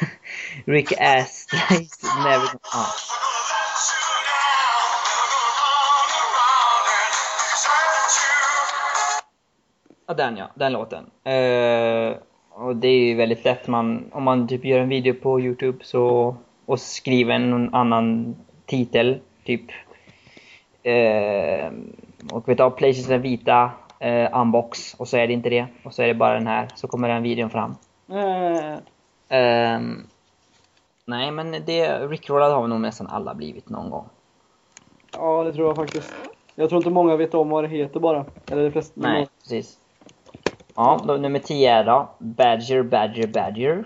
[0.66, 2.48] Rick Astley's never.
[2.74, 2.94] Ah.
[10.06, 10.50] Ja, den ja.
[10.54, 11.04] Den låten.
[11.04, 12.16] Uh,
[12.50, 13.66] och det är ju väldigt lätt.
[13.66, 16.36] Man, om man typ gör en video på Youtube så,
[16.70, 19.62] och skriver en annan titel, typ
[20.82, 21.72] eh,
[22.32, 25.66] och vet du, Playstation vita eh, unbox och så är det inte det.
[25.82, 26.68] Och så är det bara den här.
[26.74, 27.76] Så kommer den videon fram.
[28.10, 28.78] Eh,
[29.32, 30.06] Ehm,
[31.04, 34.08] nej, men det Rickrollad har nog nästan alla blivit någon gång.
[35.12, 36.14] ja, det tror jag faktiskt.
[36.54, 38.24] Jag tror inte många vet om vad det heter bara.
[38.50, 38.92] Eller de flesta.
[39.00, 39.78] Nej, precis.
[40.74, 43.84] Ja, då, nummer 10 är då Badger, Badger, Badger.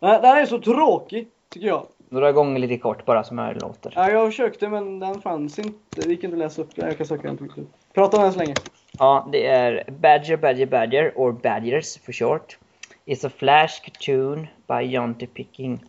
[0.00, 1.86] Den är så tråkig, tycker jag.
[2.08, 3.92] Några gånger lite kort bara som det låter.
[3.96, 6.00] Ja, jag försökte men den fanns inte.
[6.00, 6.70] Det gick inte att läsa upp.
[6.74, 8.54] Jag kan söka den till Prata om den så länge.
[8.98, 12.58] Ja, det är Badger, Badger, Badger, or Badgers for short.
[13.06, 15.80] It's a flash cartoon by Jonty Picking.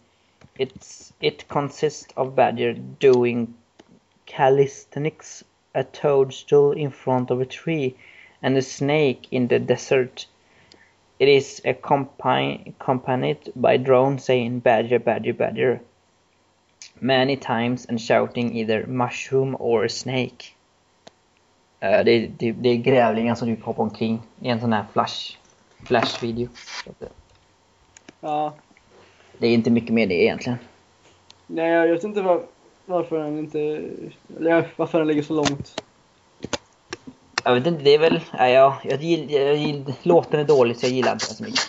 [0.58, 3.54] It's, it consists of Badger doing
[4.26, 5.44] calisthenics,
[5.74, 7.96] a toadstool in front of a tree,
[8.42, 10.28] and a snake in the desert.
[11.22, 15.80] It is accompan- accompanied by drone saying Badger, Badger, Badger
[17.00, 20.56] many times and shouting either mushroom or snake.
[21.80, 24.86] Eh, Det är, det, det är grävlingar som typ hoppar omkring i en sån här
[24.94, 25.38] flash,
[26.90, 27.10] att det-
[28.20, 28.54] Ja.
[29.38, 30.60] Det är inte mycket mer det egentligen.
[31.48, 32.44] Nej, jag vet inte var,
[32.86, 33.60] varför den inte...
[34.38, 35.84] Eller varför den ligger så långt.
[37.44, 38.20] Jag vet inte, det är väl...
[38.34, 41.62] Nej, jag, jag, jag låten är dålig så jag gillar inte den så mycket.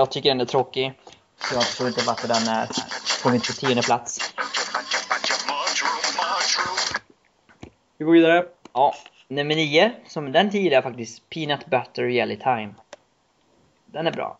[0.00, 0.92] Jag tycker den är tråkig.
[1.38, 2.68] Så jag förstår inte varför den är
[3.22, 4.34] på min tionde plats.
[7.98, 8.46] Vi går vidare.
[8.72, 8.94] Ja.
[9.28, 11.30] Nummer nio, som den gillar jag faktiskt.
[11.30, 12.74] Peanut Butter Jelly Time.
[13.86, 14.38] Den är bra.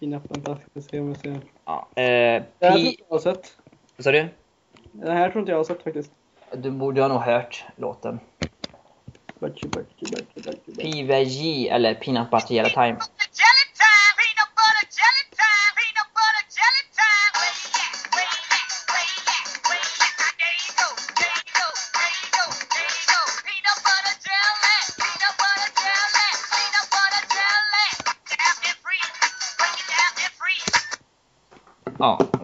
[0.00, 0.58] Peanut, vänta.
[0.70, 1.40] Ska se om jag ser.
[1.64, 1.88] Ja.
[1.94, 3.56] Eh, Den här tror inte jag har sett.
[3.96, 4.28] Vad sa du?
[4.92, 6.10] Den här tror inte jag har sett faktiskt.
[6.52, 8.20] Du borde ha nog hört låten.
[10.76, 12.54] PVJ eller Peanut Butter.
[12.54, 12.96] Jelly time,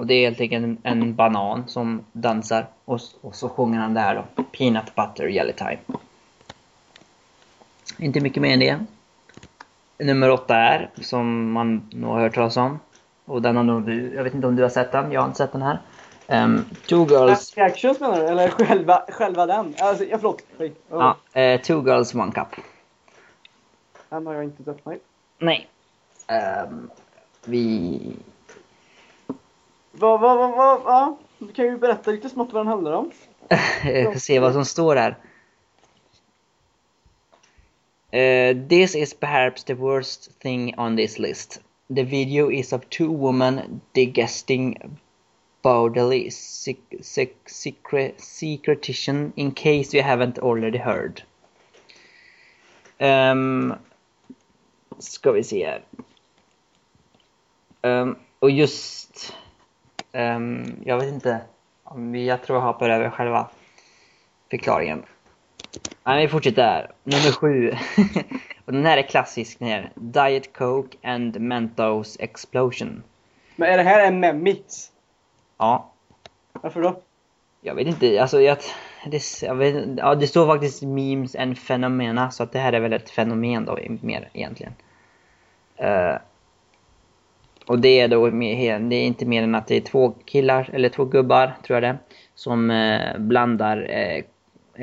[0.04, 3.94] och det är helt enkelt en, en banan som dansar och, och så sjunger han
[3.94, 4.42] där då.
[4.42, 5.78] Peanut Butter Jelly Time.
[7.98, 8.78] Inte mycket mer än det.
[10.04, 12.78] Nummer åtta är, som man nog har hört talas om.
[13.24, 15.26] Och den har nog du, jag vet inte om du har sett den, jag har
[15.26, 15.78] inte sett den här.
[16.28, 18.26] Um, two Girls, Reactions menar du?
[18.26, 19.74] Eller själva, själva den?
[19.78, 20.42] Alltså, ja, förlåt.
[20.58, 20.68] Oh.
[20.90, 22.48] ja, eh, Two Girls One Cup.
[24.08, 24.86] Den har jag inte sett.
[24.86, 25.00] Nej.
[25.38, 25.68] Nej.
[26.26, 26.90] Ehm,
[27.44, 28.00] vi...
[29.96, 31.18] Vad, vad, vad, vad, ja.
[31.38, 33.10] Du kan ju berätta lite smått vad den handlar om.
[33.84, 35.16] Jag ska se vad som står här.
[38.14, 41.60] Uh, this is perhaps the worst thing on this list.
[41.94, 44.98] The video is of two women digesting
[45.62, 51.22] bodily sec- sec- secret secretion in case you haven't already heard.
[53.00, 53.74] Um,
[54.98, 55.84] ska vi se här.
[57.82, 59.34] Um, och just...
[60.14, 61.40] Um, jag vet inte.
[62.26, 63.48] Jag tror jag hoppar över själva
[64.50, 65.02] förklaringen.
[66.04, 66.92] Nej, vi fortsätter här.
[67.04, 67.72] Nummer sju.
[68.64, 69.58] och den här är klassisk.
[69.58, 69.90] Den här.
[69.94, 73.02] Diet Coke and Mentos Explosion.
[73.56, 74.92] Men är det här en memix?
[75.58, 75.90] Ja,
[76.52, 77.00] Varför då?
[77.64, 78.22] jag vet inte.
[78.22, 78.58] Alltså, jag,
[79.06, 82.30] det, jag vet, ja, det står faktiskt memes and fenomena.
[82.30, 84.72] Så att det här är väl ett fenomen då mer egentligen.
[85.76, 86.14] Eh,
[87.66, 90.88] och det är då det är inte mer än att det är två killar, eller
[90.88, 91.98] två gubbar tror jag det
[92.34, 94.24] Som eh, blandar eh,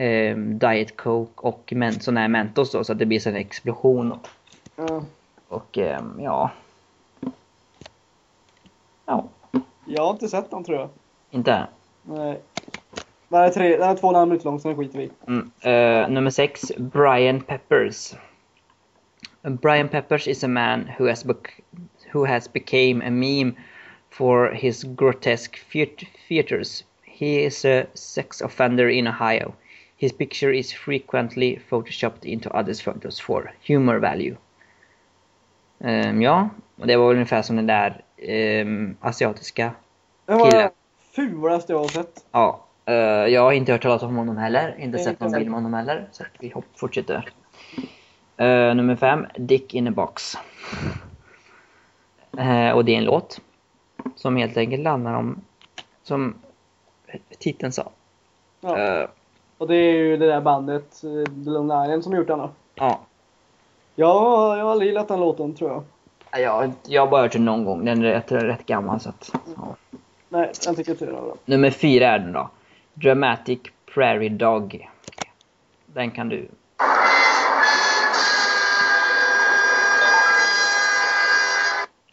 [0.04, 3.36] eh, Diet Coke och men, sån här Mentos då, så att det blir så en
[3.36, 4.20] explosion.
[5.48, 6.52] Och eh, ja.
[9.06, 9.26] Ja.
[9.86, 10.90] Jag har inte sett den tror jag.
[11.32, 11.68] Inte?
[12.04, 12.40] Nej.
[13.28, 15.10] Den är, tre, den är två och minut lång så den skiter vi.
[15.28, 15.52] Mm.
[15.62, 18.14] Eh, nummer sex, Brian Peppers.
[19.42, 21.26] Brian Peppers is a man who has,
[22.14, 23.56] who has became a meme
[24.10, 25.60] for his grotesque
[26.28, 26.84] theaters.
[27.04, 29.54] He is a sex offender in Ohio.
[29.98, 34.36] His picture is frequently photoshopped into others' photos for humor value.
[35.80, 39.72] Ehm, ja, och det var väl ungefär som den där ehm, asiatiska.
[40.26, 40.72] Det var det
[41.16, 42.26] fulaste jag har sett.
[42.32, 42.94] Ja, eh,
[43.34, 44.76] jag har inte hört talas om honom heller.
[44.80, 46.08] Inte sett någon bild med honom heller.
[46.12, 47.30] Så vi hopp, fortsätter.
[48.38, 50.38] Eh, nummer fem, Dick in a box.
[52.38, 53.42] Eh, och det är en låt.
[54.16, 55.42] Som helt enkelt handlar om,
[56.04, 56.36] som
[57.40, 57.90] titeln sa.
[58.62, 58.78] Ja.
[58.80, 59.08] Eh,
[59.58, 62.50] Och det är ju det där bandet, eh, Island, som gjort den då.
[62.76, 63.00] ja.
[63.96, 65.84] Ja, jag har aldrig gillat den låten tror jag.
[66.42, 67.86] Jag, jag har bara hört den någon gång.
[67.86, 69.76] Den är rätt, rätt gammal så att, ja.
[70.30, 71.36] Nej, den tycker inte jag är bra.
[71.46, 72.50] Nummer fyra är den då.
[72.94, 73.60] Dramatic
[73.94, 74.90] Prairie Dog.
[75.86, 76.48] Den kan du.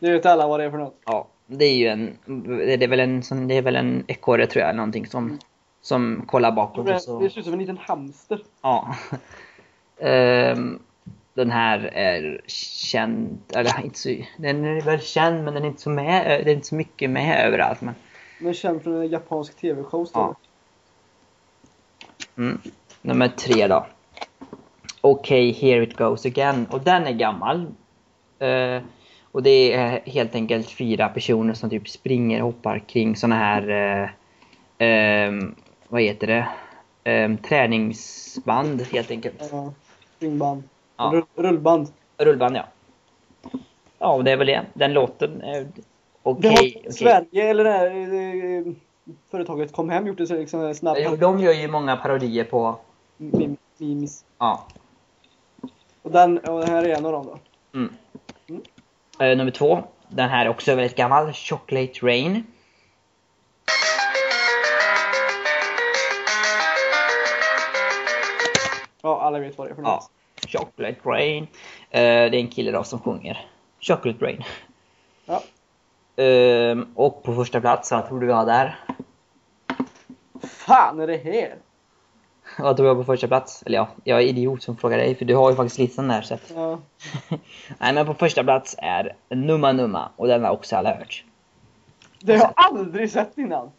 [0.01, 1.01] Det vet alla vad det är för något.
[1.05, 4.65] Ja, det är ju en, det är väl en, det är väl en ekorre tror
[4.65, 5.39] jag, någonting som,
[5.81, 7.21] som kollar bakåt Det så.
[7.21, 8.43] det ser ut som en liten hamster.
[8.63, 8.95] Ja.
[10.01, 10.79] Ehm,
[11.35, 15.83] den här är känd, eller inte så, den är väl känd men den är inte
[15.83, 17.95] så med, det är inte så mycket med överallt men.
[18.39, 20.35] Den är känd från en japansk tv-show Ja.
[22.37, 22.61] Mm.
[23.03, 23.87] Nummer tre då.
[25.01, 26.67] Okej, here it goes again.
[26.71, 27.67] Och den är gammal.
[28.39, 28.83] Eh,
[29.39, 33.69] och det är helt enkelt fyra personer som typ springer och hoppar kring såna här,
[33.69, 34.09] eh,
[34.79, 35.55] ehm,
[35.89, 36.49] vad heter det?
[37.05, 39.49] Ehm, träningsband helt enkelt.
[39.53, 39.73] Ja,
[40.17, 40.63] Springband.
[40.97, 41.11] Ja.
[41.15, 41.89] Rull, rullband.
[42.17, 42.65] Rullband ja.
[43.99, 44.67] Ja, och det är väl det.
[44.75, 45.69] Den låten är
[46.23, 46.51] okej.
[46.51, 46.87] har okej.
[46.91, 48.73] Sverige, eller det här eh,
[49.31, 52.45] företaget Kom Hem gjort det så liksom en snabb Jo, De gör ju många parodier
[52.45, 52.77] på,
[53.17, 54.25] mem- memes.
[54.39, 54.67] ja.
[56.03, 57.39] Och den, och den här är en av dem då.
[57.79, 57.93] Mm.
[59.21, 59.85] Eh, nummer två.
[60.09, 61.33] Den här är också väldigt gammal.
[61.33, 62.45] Chocolate Rain.
[69.03, 69.89] Ja, alla vet vad det är för Ja.
[69.95, 70.11] något.
[70.53, 71.43] Chocolate Rain.
[71.91, 73.47] Eh, det är en kille då som sjunger
[73.81, 74.43] Chocolate Rain.
[75.25, 75.43] Ja.
[76.23, 78.79] Ehm, och på första plats, vad tror du vi har där?
[80.43, 81.57] Fan är det här?
[82.59, 83.63] Vad tror jag på första plats?
[83.67, 86.23] Eller ja, jag är idiot som frågar dig för du har ju faktiskt listan där
[86.23, 86.53] så att...
[86.55, 86.79] Ja.
[87.79, 91.25] Nej men på första plats är Numma Numma och den har också alla hört.
[92.21, 93.71] Det har jag aldrig sett innan.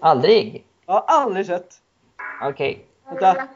[0.00, 0.64] Aldrig?
[0.86, 1.74] Jag har aldrig sett.
[2.42, 2.86] Okej.
[3.06, 3.48] Vänta.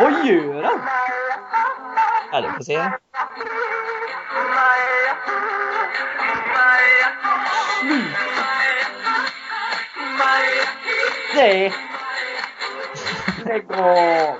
[0.00, 0.80] Vad gör han?
[2.32, 2.78] Ja, du får se.
[2.78, 3.00] Nej.
[13.72, 14.36] Av.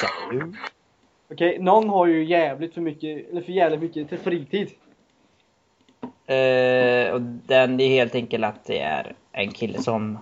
[0.00, 0.54] Salut.
[1.32, 4.70] Okej, någon har ju jävligt för mycket, eller för jävligt mycket till fritid.
[6.26, 10.18] Eh, och den, det är helt enkelt att det är en kille som,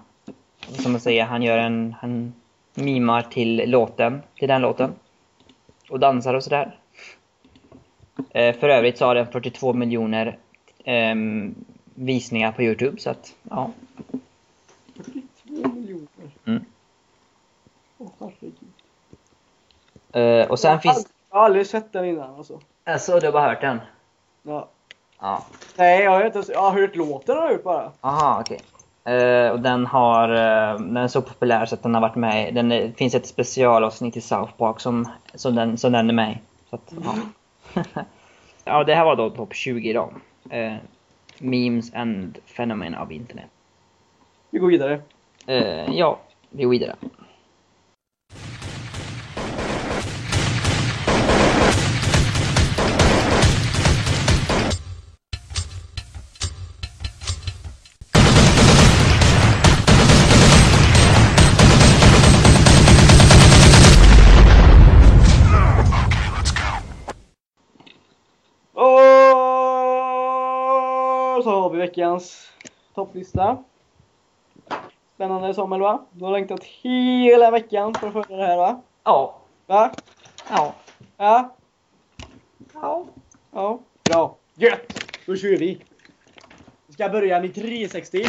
[0.74, 2.34] som man säger, han gör en, han
[2.74, 4.94] mimar till låten, till den låten.
[5.90, 6.76] Och dansar och sådär.
[8.30, 10.38] Eh, för övrigt så har den 42 miljoner
[10.84, 11.54] ehm,
[11.94, 13.70] visningar på Youtube så att, ja.
[14.94, 16.06] 42 miljoner.
[16.44, 16.64] Mm.
[18.18, 18.54] Herregud.
[20.12, 22.60] Eh, och sen jag, finns, aldrig, jag har aldrig sett den innan alltså.
[22.84, 23.80] alltså du har bara hört den?
[24.42, 24.68] Ja.
[25.20, 25.44] Ja.
[25.76, 27.92] Nej, jag har, inte, jag har hört låten har jag gjort bara.
[28.00, 28.60] Aha, okej.
[29.04, 32.54] Eh, och den har, eh, den är så populär så att den har varit med
[32.54, 36.14] den är, det finns ett specialavsnitt i South Park som, som, den, som den är
[36.14, 36.38] med.
[36.70, 37.84] Så att, ja.
[38.64, 40.12] ja, det här var då topp 20 då.
[40.50, 40.74] Eh,
[41.38, 43.46] memes and Phenomen av internet.
[44.50, 45.00] Vi går vidare.
[45.92, 46.18] Ja,
[46.50, 46.94] vi går vidare.
[72.20, 72.52] Veckans
[72.94, 73.64] topplista.
[75.14, 76.06] Spännande Samuel va?
[76.12, 78.82] Du har längtat hela veckan för att följa det här va?
[79.04, 79.40] Ja.
[79.66, 79.92] Va?
[80.50, 80.74] Ja.
[81.16, 81.56] Ja?
[82.72, 83.06] Ja.
[83.50, 83.80] Ja?
[84.04, 84.36] Bra.
[84.54, 85.04] Gött!
[85.26, 85.82] Då kör vi!
[86.88, 88.26] ska börja med 360.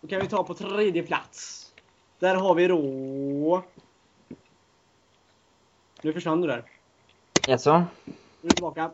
[0.00, 1.66] Då kan vi ta på tredje plats.
[2.18, 3.64] Där har vi då...
[6.02, 6.64] Nu försvann du där.
[7.46, 7.84] Jaså?
[8.04, 8.12] Nu
[8.42, 8.90] är du tillbaka.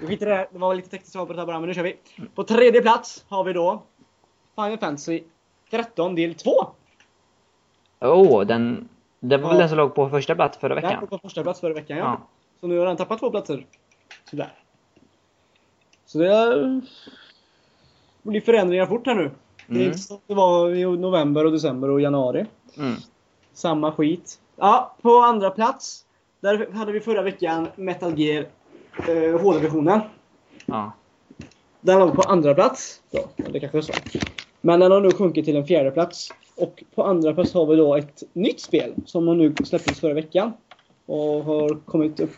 [0.00, 0.48] Vi skiter det.
[0.52, 1.96] Det var väl lite tekniskt det här bara, men nu kör vi.
[2.34, 3.82] På tredje plats har vi då
[4.54, 5.22] Final Fantasy
[5.70, 6.50] 13 del 2.
[8.00, 8.88] Oh, den...
[9.20, 9.60] Det var väl Ja.
[9.60, 11.00] den som låg på första plats förra Den veckan?
[11.00, 12.04] kom på första plats förra veckan, ja.
[12.04, 12.20] Ja.
[12.60, 13.66] Så nu har den tappat två platser.
[14.30, 14.52] Sådär.
[16.06, 16.80] Så det är-
[18.22, 19.30] blir förändringar fort här nu.
[19.66, 19.86] Det är Mm.
[19.86, 22.46] inte som det var i november och december och januari.
[22.78, 22.94] Mm.
[23.52, 24.40] Samma skit.
[24.56, 26.04] Ja, på andra plats.
[26.40, 28.46] Där hade vi förra veckan Metal Gear
[29.08, 30.00] eh, HD-versionen.
[30.66, 30.92] Ja.
[31.80, 33.02] Den låg på andra plats.
[33.10, 33.92] Ja, det kanske är så.
[34.60, 36.28] Men den har nu sjunkit till en fjärde plats.
[36.56, 40.14] Och på andra plats har vi då ett nytt spel som har nu släpptes förra
[40.14, 40.52] veckan.
[41.06, 42.36] Och har kommit upp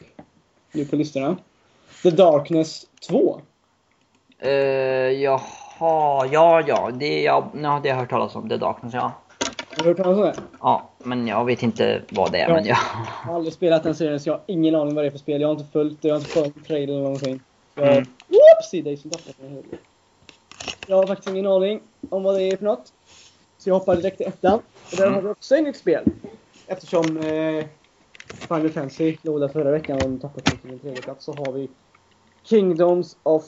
[0.72, 1.36] nu på listorna.
[2.02, 3.40] The Darkness 2.
[4.44, 6.90] Uh, jaha, ja, ja.
[6.94, 8.48] Det, ja, ja, det har jag hört talas om.
[8.48, 9.12] The Darkness, ja.
[9.76, 10.34] Har du hört talas om det?
[10.60, 12.54] Ja, men jag vet inte vad det är, Ja.
[12.54, 12.76] men ja.
[13.24, 15.18] Jag har aldrig spelat den serien så jag har ingen aning vad det är för
[15.18, 15.40] spel.
[15.40, 17.40] Jag har inte följt det, jag har inte följt trailer eller någonting.
[17.74, 17.96] Jag...
[17.96, 18.06] Mm.
[19.10, 19.62] Tappat den här.
[20.86, 22.92] Jag har faktiskt ingen aning om vad det är för något.
[23.58, 24.60] Så jag hoppar direkt till ettan.
[24.92, 25.14] Och där Mm.
[25.14, 26.04] har vi också ett nytt spel.
[26.66, 27.64] Eftersom eh,
[28.48, 31.32] Final Fantasy låg där förra veckan och de tappat den till en tredje plats så
[31.32, 31.70] har vi
[32.44, 33.44] Kingdoms of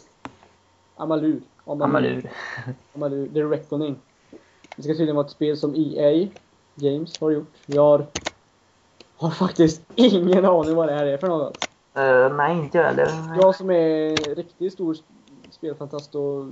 [0.97, 1.43] Amalur.
[1.64, 2.31] Amalur.
[2.95, 3.97] Amalur, The Reckoning.
[4.77, 6.29] Det ska tydligen vara ett spel som EA
[6.75, 7.53] Games har gjort.
[7.66, 8.07] Jag har,
[9.16, 11.68] har faktiskt ingen aning vad det här är för något.
[11.99, 13.37] Uh, nej, inte jag heller.
[13.39, 14.97] Jag som är riktigt stor
[15.51, 16.45] spelfantast och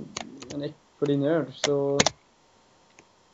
[0.53, 2.05] en äcklig nörd så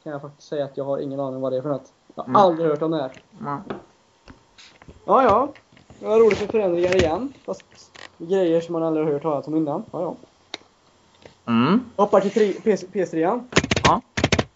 [0.04, 1.94] kan jag faktiskt säga att jag har ingen aning vad det är för något.
[2.16, 2.36] Jag har Mm.
[2.42, 3.12] aldrig hört om det här.
[3.40, 3.62] Ja.
[5.06, 5.54] Ja, ja.
[6.00, 7.34] Det var roligt med förändringar igen.
[7.46, 7.66] Fast
[8.18, 9.84] grejer som man aldrig har hört talas om innan.
[9.92, 10.18] Ja, ja.
[11.52, 11.80] Mm.
[11.98, 13.44] Hoppar till tri- PS, PS3.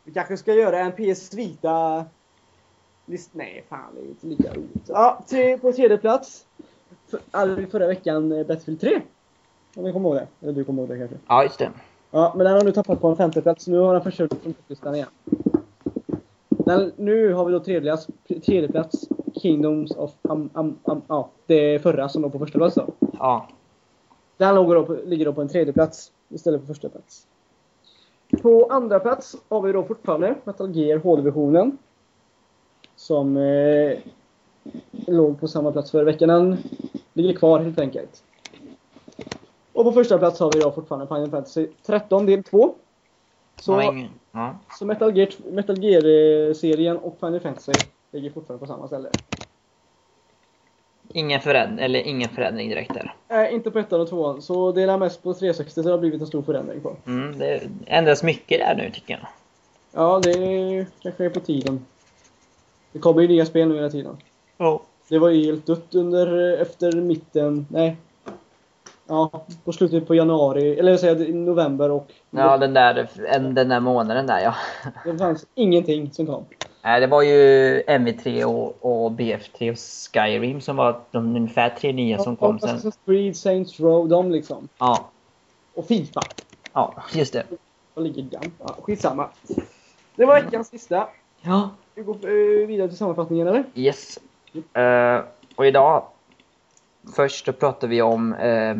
[0.03, 2.05] Vi kanske ska göra en PS Vita...
[3.05, 3.29] List...
[3.33, 4.83] Nej, fan det är inte lika roligt.
[4.87, 6.45] Ja, tre, på tredje plats.
[7.07, 9.01] För, all, förra veckan eh, Battlefield 3.
[9.75, 10.27] Om ni kommer ihåg det.
[10.41, 11.17] Eller du kommer ihåg det kanske.
[11.27, 11.71] Ja, just det.
[12.11, 13.67] Ja, men den har nu tappat på en femte plats.
[13.67, 15.07] Nu har den försvunnit från topplistan igen.
[16.49, 18.07] Den, nu har vi då tredje plats,
[18.45, 20.11] tredje plats Kingdoms of...
[20.21, 22.87] Um, um, um, ja, det förra som låg på första plats då.
[23.19, 23.47] Ja.
[24.37, 27.27] Den låg då på, ligger då på en tredje plats istället för första plats.
[28.41, 31.77] På andra plats har vi då fortfarande Metal Gear HD-versionen.
[32.95, 33.97] Som eh,
[35.07, 36.29] låg på samma plats förra veckan.
[36.29, 36.57] Den
[37.13, 38.23] ligger kvar helt enkelt.
[39.73, 42.75] Och på första plats har vi då fortfarande Final Fantasy 13 del 2.
[43.59, 43.81] Så.
[43.81, 44.09] Ingen...
[44.31, 44.55] Ja.
[44.79, 47.81] så Metal Gear, Metal Gear-serien och Final Fantasy
[48.11, 49.09] ligger fortfarande på samma ställe.
[51.13, 51.79] Ingen, föränd...
[51.79, 53.15] Eller ingen förändring direkt där.
[53.29, 54.41] Nej, inte på ettan och tvåan.
[54.41, 56.95] Så det är mest på 360 så det har blivit en stor förändring på.
[57.05, 59.27] Mm, det ändras mycket där nu, tycker jag.
[59.91, 61.85] Ja, det är, kanske är på tiden.
[62.91, 64.17] Det kommer ju nya spel nu hela tiden.
[64.57, 64.79] Oh.
[65.09, 67.95] Det var ju helt dött under, efter mitten, nej.
[69.07, 73.69] Ja, på slutet på januari, eller jag säger november och Ja, den där, en, den
[73.69, 74.55] där månaden där, ja.
[75.05, 76.45] det fanns ingenting som kom.
[76.85, 78.75] Nej, det var ju MV3 och,
[79.05, 79.77] och BF3 och
[80.13, 82.69] Skyrim som var de ungefär tre nya som kom sen.
[82.77, 84.67] Assassin's Creed, Saints Row, de liksom.
[84.77, 85.09] Ja,
[85.73, 86.21] Och Fifa.
[86.73, 87.43] ja, just det.
[87.93, 88.25] Vad ligger?
[88.59, 89.29] Ja, skitsamma.
[90.15, 91.07] Det var veckans sista.
[91.41, 91.69] Ja.
[91.95, 93.63] Vi går eh, vidare till sammanfattningen eller?
[93.75, 94.19] Yes.
[94.73, 95.21] Eh,
[95.55, 96.03] och idag,
[97.15, 98.75] först då pratar vi om, eh,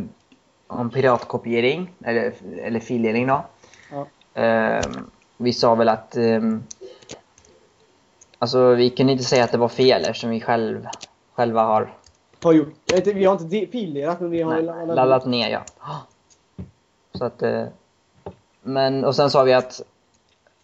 [0.68, 2.34] om piratkopiering, eller,
[2.64, 3.46] eller fildelning då.
[3.92, 4.08] Ja.
[4.42, 4.86] Eh,
[5.38, 6.42] vi sa väl att eh,
[8.44, 10.88] Alltså vi kunde inte säga att det var fel eftersom vi själv,
[11.34, 11.94] själva har
[12.44, 12.74] Har gjort.
[13.06, 15.50] Vi har inte fildelat men vi har nej, laddat laddat ner.
[15.50, 15.64] Ja.
[17.14, 17.66] Så att, eh,
[18.62, 19.82] men och sen sa vi att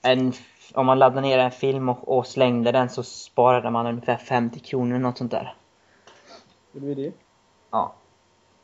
[0.01, 0.33] en,
[0.73, 4.59] om man laddar ner en film och, och slängde den så sparade man ungefär 50
[4.59, 5.55] kronor eller något sånt där.
[6.71, 7.11] Gjorde vi det?
[7.71, 7.93] Ja.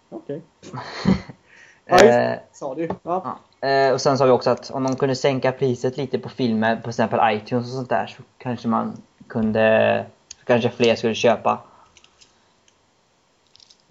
[0.10, 0.42] Okej.
[1.86, 2.88] Ja, just Eh, Sa du.
[2.88, 2.98] Ja.
[3.04, 3.40] Ja.
[3.66, 6.76] Eh, och sen sa vi också att om de kunde sänka priset lite på filmer,
[6.76, 8.98] på till exempel iTunes och sånt där, så kanske man
[9.28, 10.06] kunde,
[10.40, 11.60] så kanske fler skulle köpa.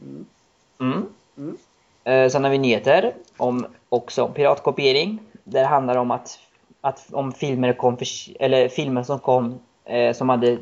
[0.03, 0.27] Mm.
[0.81, 1.07] Mm.
[1.37, 1.57] Mm.
[2.05, 5.19] Eh, sen har vi nyheter om också piratkopiering.
[5.45, 6.39] Där handlar det om att,
[6.81, 8.07] att om filmer kom för,
[8.41, 10.59] eller filmer som kom eh, som hade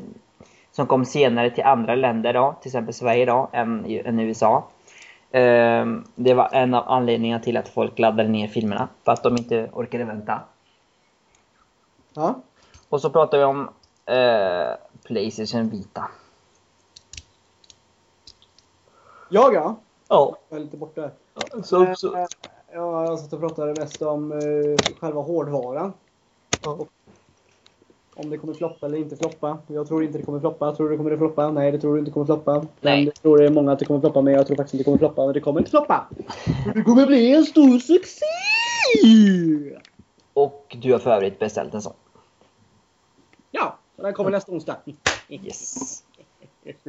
[0.71, 4.63] som kom senare till andra länder då, till exempel Sverige då, än, än USA.
[5.33, 9.37] Eh, det var en av anledningarna till att folk laddade ner filmerna, för att de
[9.37, 10.41] inte orkade vänta.
[12.13, 12.35] ja.
[12.89, 13.69] Och så pratar vi om
[14.05, 16.07] eh, Playstation Vita.
[19.29, 19.75] Jag ja.
[20.07, 21.09] Ja, Jag är lite borta.
[21.63, 22.15] så, så.
[22.15, 22.25] Eh,
[22.75, 25.93] Ja, jag satt och pratade mest om eh, själva hårdvaran.
[26.63, 26.85] Ja.
[28.15, 29.57] Om det kommer floppa eller inte floppa.
[29.67, 30.75] Jag tror inte det kommer floppa.
[30.75, 31.51] Tror du det kommer floppa?
[31.51, 32.65] Nej, det tror du inte kommer floppa.
[32.81, 33.03] Nej.
[33.05, 34.85] Jag tror det är många att det kommer floppa, men jag tror faktiskt inte det
[34.85, 35.25] kommer floppa.
[35.25, 36.07] Men det kommer inte floppa!
[36.73, 38.25] Det kommer bli en stor succé!
[40.33, 41.93] Och du har för övrigt beställt en sån.
[43.51, 44.77] Ja, den kommer nästa onsdag.
[45.29, 46.03] Yes.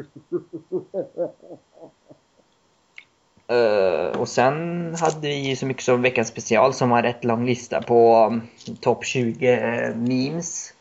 [3.46, 7.46] Eh, och sen hade vi ju så mycket som veckans special som var rätt lång
[7.46, 8.42] lista på um,
[8.80, 10.73] topp 20 eh, memes.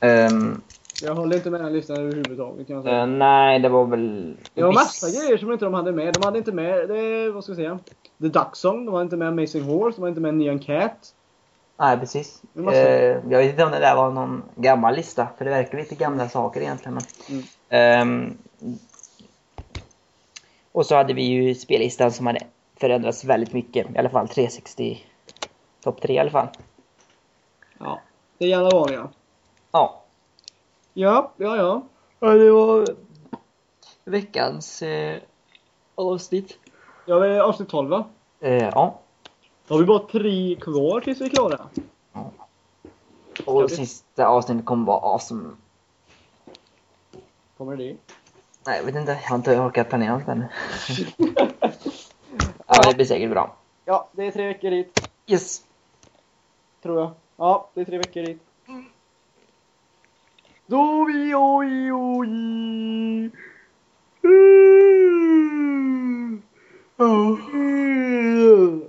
[0.00, 0.60] Ehm,
[1.00, 3.00] Jag håller inte med den listan överhuvudtaget kan jag säga.
[3.00, 4.36] eh, nej, det var väl...
[4.54, 6.14] Det var massa grejer som inte de hade med.
[6.14, 7.78] De hade inte med, det, vad ska jag säga?
[8.20, 11.12] The Duck Song, de hade inte med Amazing Horse, de hade inte med Neon Cat.
[11.78, 12.42] Nej, precis.
[12.56, 12.62] Eh,
[13.30, 16.28] jag vet inte om det där var någon gammal lista, för det verkar lite gamla
[16.28, 16.94] saker egentligen.
[16.94, 17.44] Men, Mm.
[17.68, 18.38] Ehm,
[20.72, 22.40] och så hade vi ju spellistan som hade
[22.80, 23.94] förändrats väldigt mycket.
[23.94, 24.98] I alla fall 360.
[25.84, 26.48] Topp 3 i alla fall.
[27.78, 28.00] Ja,
[28.38, 29.08] det är gärna vanliga.
[29.70, 30.02] Ja.
[30.94, 31.82] Ja, ja, ja.
[32.20, 32.86] Ja, det var
[34.04, 35.18] veckans eh,
[35.94, 36.58] avsnitt.
[37.06, 38.04] Jag är avsnitt 12 va?
[38.40, 38.98] Eh, ja.
[39.66, 41.68] Då har vi bara tre kvar tills vi är klara.
[43.46, 45.50] Och vi- sista avsnittet kommer vara awesome.
[47.56, 47.96] Kommer det?
[48.66, 49.12] Nej, jag vet inte.
[49.12, 50.48] Jag har inte orkat planera allt ännu.
[52.66, 53.56] ja, det blir säkert bra.
[53.84, 55.10] Ja, det är tre veckor dit.
[55.26, 55.64] Yes.
[56.82, 57.10] Tror jag.
[57.36, 58.42] Ja, det är tre veckor dit.
[60.66, 63.30] Då vi oj oj.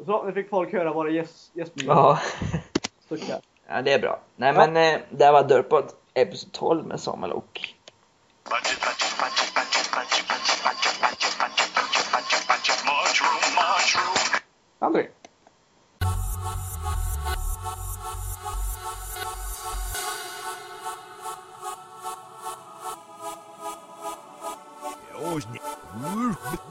[0.05, 1.95] Så, nu fick folk höra våra gäst- gästmiljöer.
[1.95, 2.19] Ja.
[3.05, 3.39] Stuckar.
[3.67, 4.19] ja, det är bra.
[4.35, 4.67] Nej, Ja.
[4.67, 7.61] men eh, det här var Dörpod episod 12 med Samuel och
[14.79, 15.13] Budget,
[25.37, 25.45] os...
[25.45, 25.53] Os...